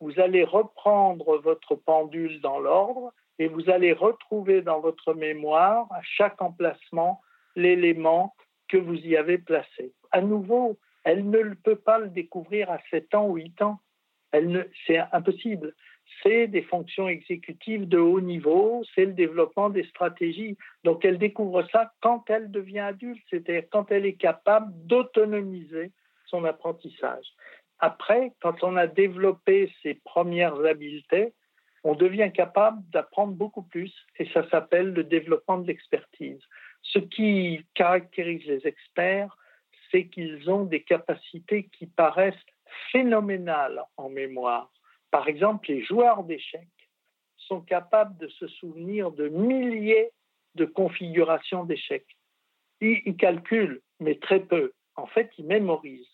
vous 0.00 0.18
allez 0.18 0.44
reprendre 0.44 1.38
votre 1.38 1.74
pendule 1.74 2.40
dans 2.40 2.58
l'ordre 2.58 3.12
et 3.42 3.48
vous 3.48 3.68
allez 3.70 3.92
retrouver 3.92 4.62
dans 4.62 4.78
votre 4.78 5.14
mémoire, 5.14 5.88
à 5.90 6.00
chaque 6.02 6.40
emplacement, 6.40 7.20
l'élément 7.56 8.36
que 8.68 8.76
vous 8.76 8.94
y 8.94 9.16
avez 9.16 9.36
placé. 9.36 9.92
À 10.12 10.20
nouveau, 10.20 10.78
elle 11.02 11.28
ne 11.28 11.54
peut 11.54 11.80
pas 11.90 11.98
le 11.98 12.08
découvrir 12.08 12.70
à 12.70 12.78
7 12.90 13.12
ans 13.16 13.26
ou 13.26 13.34
8 13.34 13.62
ans. 13.62 13.80
C'est 14.86 14.98
impossible. 15.10 15.74
C'est 16.22 16.46
des 16.46 16.62
fonctions 16.62 17.08
exécutives 17.08 17.88
de 17.88 17.98
haut 17.98 18.20
niveau, 18.20 18.84
c'est 18.94 19.06
le 19.06 19.12
développement 19.12 19.70
des 19.70 19.84
stratégies. 19.86 20.56
Donc 20.84 21.04
elle 21.04 21.18
découvre 21.18 21.66
ça 21.72 21.92
quand 22.00 22.30
elle 22.30 22.48
devient 22.52 22.86
adulte, 22.94 23.24
c'est-à-dire 23.28 23.64
quand 23.72 23.90
elle 23.90 24.06
est 24.06 24.20
capable 24.28 24.72
d'autonomiser 24.86 25.90
son 26.26 26.44
apprentissage. 26.44 27.26
après, 27.80 28.32
quand 28.40 28.62
on 28.62 28.76
a 28.76 28.86
développé 28.86 29.72
ces 29.82 29.94
premières 29.94 30.64
habiletés, 30.64 31.34
on 31.84 31.94
devient 31.94 32.30
capable 32.32 32.82
d'apprendre 32.90 33.34
beaucoup 33.34 33.62
plus 33.62 33.92
et 34.18 34.26
ça 34.32 34.48
s'appelle 34.50 34.92
le 34.92 35.04
développement 35.04 35.58
de 35.58 35.66
l'expertise. 35.66 36.40
Ce 36.82 36.98
qui 36.98 37.64
caractérise 37.74 38.44
les 38.46 38.66
experts, 38.66 39.36
c'est 39.90 40.06
qu'ils 40.06 40.48
ont 40.50 40.64
des 40.64 40.82
capacités 40.82 41.68
qui 41.76 41.86
paraissent 41.86 42.34
phénoménales 42.90 43.82
en 43.96 44.08
mémoire. 44.08 44.72
Par 45.10 45.28
exemple, 45.28 45.68
les 45.68 45.82
joueurs 45.84 46.24
d'échecs 46.24 46.68
sont 47.36 47.60
capables 47.60 48.16
de 48.18 48.28
se 48.28 48.46
souvenir 48.46 49.10
de 49.10 49.28
milliers 49.28 50.10
de 50.54 50.64
configurations 50.64 51.64
d'échecs. 51.64 52.16
Ils, 52.80 53.16
calculent, 53.16 53.80
mais 54.00 54.16
très 54.16 54.40
peu. 54.40 54.72
En 54.96 55.06
fait, 55.06 55.30
ils 55.38 55.46
mémorisent. 55.46 56.06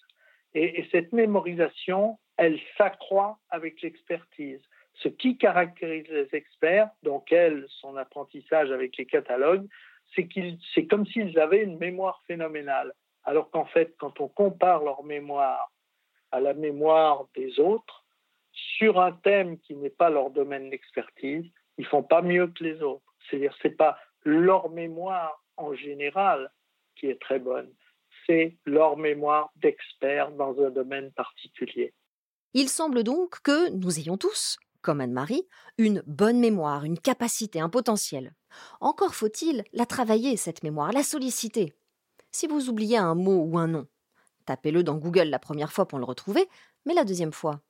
Et, 0.54 0.80
et 0.80 0.88
cette 0.90 1.12
mémorisation, 1.12 2.18
elle 2.36 2.58
s'accroît 2.76 3.38
avec 3.50 3.80
l'expertise. 3.82 4.60
Ce 5.02 5.08
qui 5.08 5.38
caractérise 5.38 6.08
les 6.08 6.28
experts, 6.32 6.90
donc 7.02 7.30
elle, 7.32 7.66
son 7.80 7.96
apprentissage 7.96 8.70
avec 8.72 8.96
les 8.96 9.06
catalogues, 9.06 9.66
c'est 10.14 10.28
c'est 10.74 10.86
comme 10.86 11.06
s'ils 11.06 11.38
avaient 11.38 11.62
une 11.62 11.78
mémoire 11.78 12.22
phénoménale. 12.26 12.92
Alors 13.24 13.50
qu'en 13.50 13.66
fait, 13.66 13.94
quand 13.98 14.20
on 14.20 14.28
compare 14.28 14.82
leur 14.82 15.04
mémoire 15.04 15.70
à 16.32 16.40
la 16.40 16.54
mémoire 16.54 17.26
des 17.34 17.60
autres, 17.60 18.04
sur 18.52 19.00
un 19.00 19.12
thème 19.12 19.58
qui 19.60 19.74
n'est 19.76 19.90
pas 19.90 20.10
leur 20.10 20.30
domaine 20.30 20.70
d'expertise, 20.70 21.44
ils 21.76 21.86
font 21.86 22.02
pas 22.02 22.22
mieux 22.22 22.48
que 22.48 22.64
les 22.64 22.82
autres. 22.82 23.04
C'est-à-dire, 23.28 23.54
c'est 23.62 23.76
pas 23.76 23.98
leur 24.24 24.70
mémoire 24.70 25.42
en 25.56 25.74
général 25.74 26.50
qui 26.96 27.06
est 27.06 27.20
très 27.20 27.38
bonne, 27.38 27.70
c'est 28.26 28.56
leur 28.64 28.96
mémoire 28.96 29.50
d'expert 29.56 30.32
dans 30.32 30.60
un 30.60 30.70
domaine 30.70 31.12
particulier. 31.12 31.92
Il 32.54 32.68
semble 32.68 33.04
donc 33.04 33.40
que 33.42 33.70
nous 33.70 33.98
ayons 33.98 34.16
tous, 34.16 34.58
comme 34.82 35.00
Anne-Marie, 35.00 35.46
une 35.76 36.02
bonne 36.06 36.40
mémoire, 36.40 36.84
une 36.84 36.98
capacité, 36.98 37.60
un 37.60 37.68
potentiel. 37.68 38.34
Encore 38.80 39.14
faut-il 39.14 39.64
la 39.72 39.86
travailler, 39.86 40.36
cette 40.36 40.62
mémoire, 40.62 40.92
la 40.92 41.02
solliciter. 41.02 41.74
Si 42.30 42.46
vous 42.46 42.68
oubliez 42.68 42.96
un 42.96 43.14
mot 43.14 43.42
ou 43.44 43.58
un 43.58 43.66
nom, 43.66 43.86
tapez-le 44.44 44.82
dans 44.82 44.96
Google 44.96 45.28
la 45.28 45.38
première 45.38 45.72
fois 45.72 45.86
pour 45.86 45.98
le 45.98 46.04
retrouver, 46.04 46.48
mais 46.86 46.94
la 46.94 47.04
deuxième 47.04 47.32
fois, 47.32 47.60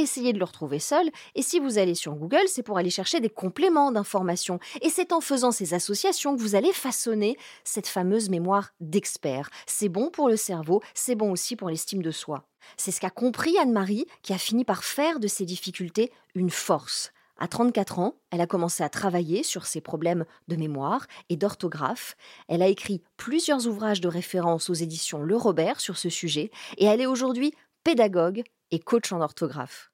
essayez 0.00 0.32
de 0.32 0.38
le 0.38 0.44
retrouver 0.44 0.78
seul, 0.78 1.10
et 1.34 1.42
si 1.42 1.58
vous 1.58 1.78
allez 1.78 1.94
sur 1.94 2.14
Google, 2.14 2.46
c'est 2.46 2.62
pour 2.62 2.78
aller 2.78 2.90
chercher 2.90 3.20
des 3.20 3.28
compléments 3.28 3.92
d'informations, 3.92 4.58
et 4.82 4.90
c'est 4.90 5.12
en 5.12 5.20
faisant 5.20 5.52
ces 5.52 5.74
associations 5.74 6.36
que 6.36 6.40
vous 6.40 6.54
allez 6.54 6.72
façonner 6.72 7.36
cette 7.64 7.88
fameuse 7.88 8.30
mémoire 8.30 8.70
d'expert. 8.80 9.50
C'est 9.66 9.88
bon 9.88 10.10
pour 10.10 10.28
le 10.28 10.36
cerveau, 10.36 10.82
c'est 10.94 11.14
bon 11.14 11.30
aussi 11.30 11.56
pour 11.56 11.68
l'estime 11.68 12.02
de 12.02 12.10
soi. 12.10 12.44
C'est 12.76 12.90
ce 12.90 13.00
qu'a 13.00 13.10
compris 13.10 13.56
Anne-Marie, 13.58 14.06
qui 14.22 14.32
a 14.32 14.38
fini 14.38 14.64
par 14.64 14.84
faire 14.84 15.20
de 15.20 15.28
ses 15.28 15.44
difficultés 15.44 16.10
une 16.34 16.50
force. 16.50 17.12
À 17.38 17.48
34 17.48 17.98
ans, 17.98 18.14
elle 18.30 18.40
a 18.40 18.46
commencé 18.46 18.82
à 18.82 18.88
travailler 18.88 19.42
sur 19.42 19.66
ses 19.66 19.82
problèmes 19.82 20.24
de 20.48 20.56
mémoire 20.56 21.06
et 21.28 21.36
d'orthographe. 21.36 22.16
Elle 22.48 22.62
a 22.62 22.68
écrit 22.68 23.02
plusieurs 23.18 23.66
ouvrages 23.66 24.00
de 24.00 24.08
référence 24.08 24.70
aux 24.70 24.74
éditions 24.74 25.20
Le 25.20 25.36
Robert 25.36 25.80
sur 25.80 25.98
ce 25.98 26.08
sujet 26.08 26.50
et 26.78 26.86
elle 26.86 27.02
est 27.02 27.06
aujourd'hui 27.06 27.52
pédagogue 27.84 28.42
et 28.70 28.78
coach 28.78 29.12
en 29.12 29.20
orthographe. 29.20 29.90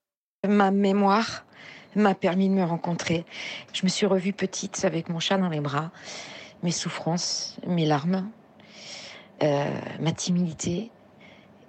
Ma 0.46 0.70
mémoire 0.70 1.44
m'a 1.94 2.14
permis 2.14 2.48
de 2.48 2.54
me 2.54 2.64
rencontrer. 2.64 3.24
Je 3.72 3.85
me 3.85 3.88
suis 3.88 4.06
revue 4.06 4.32
petite 4.32 4.85
avec 4.85 5.08
mon 5.08 5.20
chat 5.20 5.38
dans 5.38 5.48
les 5.48 5.61
bras, 5.61 5.90
mes 6.62 6.70
souffrances, 6.70 7.58
mes 7.66 7.87
larmes, 7.87 8.30
euh, 9.42 9.66
ma 10.00 10.12
timidité. 10.12 10.90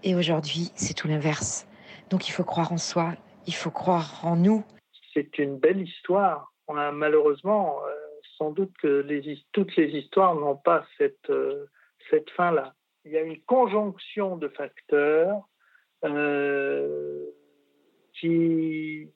Et 0.03 0.15
aujourd'hui, 0.15 0.71
c'est 0.75 0.93
tout 0.93 1.07
l'inverse. 1.07 1.67
Donc 2.09 2.27
il 2.27 2.31
faut 2.31 2.43
croire 2.43 2.71
en 2.71 2.77
soi, 2.77 3.13
il 3.47 3.53
faut 3.53 3.71
croire 3.71 4.25
en 4.25 4.35
nous. 4.35 4.63
C'est 5.13 5.37
une 5.37 5.57
belle 5.57 5.81
histoire. 5.81 6.53
malheureusement, 6.69 7.79
euh, 7.85 7.91
sans 8.37 8.51
doute 8.51 8.71
que 8.81 9.05
toutes 9.51 9.75
les 9.75 9.89
histoires 9.97 10.35
n'ont 10.35 10.55
pas 10.55 10.85
cette, 10.97 11.29
euh, 11.29 11.69
cette 12.09 12.29
fin-là. 12.31 12.73
Il 13.05 13.11
y 13.11 13.17
a 13.17 13.21
une 13.21 13.41
conjonction 13.41 14.37
de 14.37 14.47
facteurs 14.47 15.47
euh, 16.03 17.25
qui, 18.19 19.09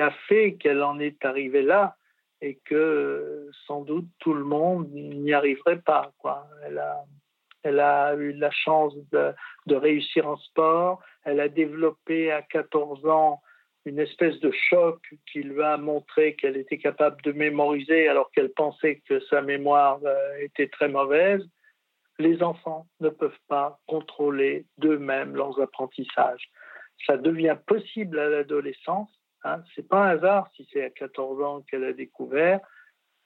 a 0.00 0.10
fait 0.28 0.54
qu'elle 0.54 0.82
en 0.82 0.98
est 0.98 1.24
arrivée 1.24 1.62
là 1.62 1.96
et 2.40 2.58
que 2.64 3.48
sans 3.66 3.82
doute 3.82 4.06
tout 4.18 4.34
le 4.34 4.44
monde 4.44 4.88
n'y 4.90 5.32
arriverait 5.32 5.80
pas. 5.80 6.12
Quoi. 6.18 6.46
Elle, 6.64 7.78
a, 7.78 8.14
eu 8.14 8.32
la 8.32 8.50
chance 8.50 8.94
de, 9.12 9.32
de 9.66 9.74
réussir 9.74 10.26
en 10.26 10.36
sport, 10.36 11.00
elle 11.24 11.40
a 11.40 11.48
développé 11.48 12.30
à 12.32 12.42
14 12.42 13.06
ans 13.06 13.40
une 13.84 13.98
espèce 13.98 14.38
de 14.40 14.52
choc 14.70 15.00
qui 15.30 15.42
lui 15.42 15.62
a 15.62 15.76
montré 15.76 16.36
qu'elle 16.36 16.56
était 16.56 16.78
capable 16.78 17.20
de 17.22 17.32
mémoriser 17.32 18.08
alors 18.08 18.30
qu'elle 18.30 18.50
pensait 18.50 19.02
que 19.08 19.20
sa 19.26 19.42
mémoire 19.42 19.98
euh, 20.04 20.36
était 20.40 20.68
très 20.68 20.88
mauvaise 20.88 21.44
les 22.22 22.42
enfants 22.42 22.86
ne 23.00 23.08
peuvent 23.10 23.38
pas 23.48 23.78
contrôler 23.86 24.66
d'eux-mêmes 24.78 25.34
leurs 25.34 25.60
apprentissages. 25.60 26.48
Ça 27.06 27.16
devient 27.16 27.56
possible 27.66 28.18
à 28.18 28.28
l'adolescence. 28.28 29.10
Hein. 29.44 29.62
Ce 29.74 29.80
n'est 29.80 29.86
pas 29.86 30.04
un 30.04 30.16
hasard 30.16 30.48
si 30.54 30.68
c'est 30.72 30.84
à 30.84 30.90
14 30.90 31.42
ans 31.42 31.62
qu'elle 31.62 31.84
a 31.84 31.92
découvert. 31.92 32.60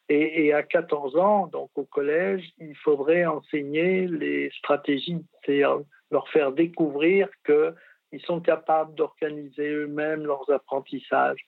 Et, 0.09 0.53
à 0.53 0.63
14 0.63 1.17
ans, 1.17 1.49
donc 1.49 1.71
au 1.75 1.85
collège, 1.85 2.49
il 2.59 2.77
faudrait 2.77 3.27
enseigner 3.27 4.07
les 4.07 4.51
stratégies, 4.51 5.19
c'est-à-dire 5.45 5.81
leur 6.13 6.29
faire 6.29 6.53
découvrir 6.53 7.29
qu'ils 7.45 8.23
sont 8.23 8.41
capables 8.41 8.95
d'organiser 8.95 9.69
eux-mêmes 9.69 10.25
leurs 10.25 10.49
apprentissages. 10.51 11.45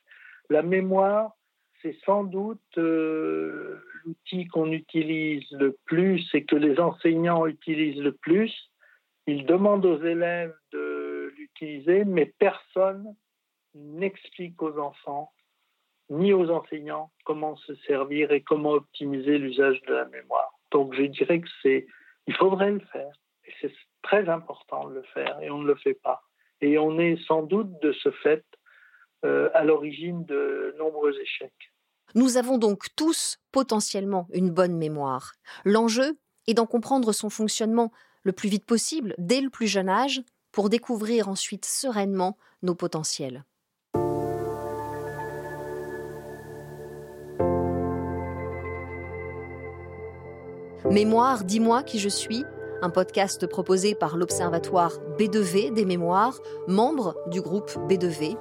La 0.51 0.63
mémoire, 0.63 1.37
c'est 1.83 1.97
sans 2.05 2.25
doute 2.25 2.79
euh, 2.79 3.81
l'outil 4.05 4.47
qu'on 4.47 4.73
utilise 4.73 5.51
le 5.53 5.77
plus 5.85 6.27
et 6.35 6.45
que 6.45 6.57
les 6.57 6.79
enseignants 6.81 7.47
utilisent 7.47 8.01
le 8.01 8.13
plus. 8.13 8.53
Ils 9.27 9.47
demandent 9.47 9.87
aux 9.87 10.03
élèves 10.03 10.55
de 10.73 11.33
l'utiliser, 11.37 12.05
mais 12.05 12.27
personne 12.39 13.15
n'explique 13.75 14.61
aux 14.63 14.79
enfants 14.79 15.33
ni 16.11 16.33
aux 16.33 16.51
enseignants 16.51 17.11
comment 17.25 17.57
se 17.57 17.75
servir 17.87 18.33
et 18.33 18.41
comment 18.41 18.73
optimiser 18.73 19.39
l'usage 19.39 19.81
de 19.83 19.95
la 19.95 20.07
mémoire. 20.07 20.59
Donc 20.71 20.95
je 20.95 21.03
dirais 21.03 21.41
que 21.41 21.49
c'est, 21.63 21.87
il 22.27 22.35
faudrait 22.35 22.73
le 22.73 22.81
faire. 22.93 23.13
C'est 23.61 23.73
très 24.03 24.29
important 24.29 24.89
de 24.89 24.95
le 24.95 25.03
faire 25.15 25.39
et 25.41 25.51
on 25.51 25.59
ne 25.59 25.67
le 25.67 25.75
fait 25.75 25.95
pas. 25.95 26.23
Et 26.61 26.79
on 26.79 26.99
est 26.99 27.17
sans 27.27 27.43
doute 27.43 27.81
de 27.83 27.93
ce 27.93 28.11
fait 28.11 28.45
euh, 29.25 29.51
à 29.55 29.65
l'origine 29.65 30.25
de 30.25 30.75
nombreux 30.79 31.19
échecs. 31.21 31.73
Nous 32.15 32.39
avons 32.39 32.57
donc 32.57 32.87
tous 32.97 33.37
potentiellement 33.53 34.29
une 34.33 34.51
bonne 34.51 34.77
mémoire. 34.77 35.35
L'enjeu 35.65 36.19
est 36.47 36.55
d'en 36.55 36.65
comprendre 36.65 37.13
son 37.13 37.29
fonctionnement 37.29 37.93
le 38.23 38.33
plus 38.33 38.49
vite 38.49 38.65
possible, 38.65 39.15
dès 39.19 39.43
le 39.43 39.51
plus 39.51 39.67
jeune 39.67 39.91
âge, 39.91 40.23
pour 40.51 40.71
découvrir 40.71 41.29
ensuite 41.29 41.67
sereinement 41.67 42.39
nos 42.63 42.75
potentiels. 42.75 43.45
Mémoire, 50.91 51.45
dis-moi 51.45 51.83
qui 51.83 51.99
je 51.99 52.09
suis, 52.09 52.45
un 52.81 52.89
podcast 52.89 53.47
proposé 53.47 53.95
par 53.95 54.17
l'Observatoire 54.17 54.93
B2V 55.19 55.75
des 55.75 55.85
mémoires, 55.85 56.41
membre 56.67 57.15
du 57.27 57.43
groupe 57.43 57.71
B2V, 57.89 58.39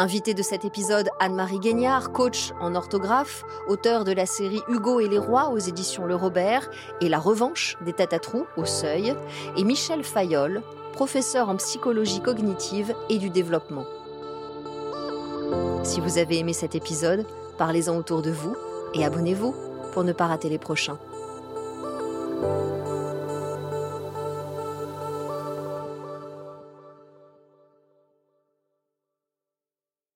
Invité 0.00 0.32
de 0.32 0.42
cet 0.42 0.64
épisode, 0.64 1.08
Anne-Marie 1.18 1.58
Guignard, 1.58 2.12
coach 2.12 2.52
en 2.60 2.76
orthographe, 2.76 3.42
auteur 3.66 4.04
de 4.04 4.12
la 4.12 4.26
série 4.26 4.62
Hugo 4.68 5.00
et 5.00 5.08
les 5.08 5.18
rois 5.18 5.48
aux 5.48 5.58
éditions 5.58 6.06
Le 6.06 6.14
Robert 6.14 6.70
et 7.00 7.08
La 7.08 7.18
revanche 7.18 7.76
des 7.84 7.92
têtes 7.92 8.30
au 8.56 8.64
seuil, 8.64 9.16
et 9.56 9.64
Michel 9.64 10.04
Fayol, 10.04 10.62
professeur 10.92 11.48
en 11.48 11.56
psychologie 11.56 12.20
cognitive 12.20 12.94
et 13.10 13.18
du 13.18 13.28
développement. 13.28 13.86
Si 15.82 16.00
vous 16.00 16.18
avez 16.18 16.38
aimé 16.38 16.52
cet 16.52 16.76
épisode, 16.76 17.26
parlez-en 17.56 17.96
autour 17.96 18.22
de 18.22 18.30
vous 18.30 18.54
et 18.94 19.04
abonnez-vous 19.04 19.52
pour 19.92 20.04
ne 20.04 20.12
pas 20.12 20.28
rater 20.28 20.48
les 20.48 20.58
prochains. 20.58 20.98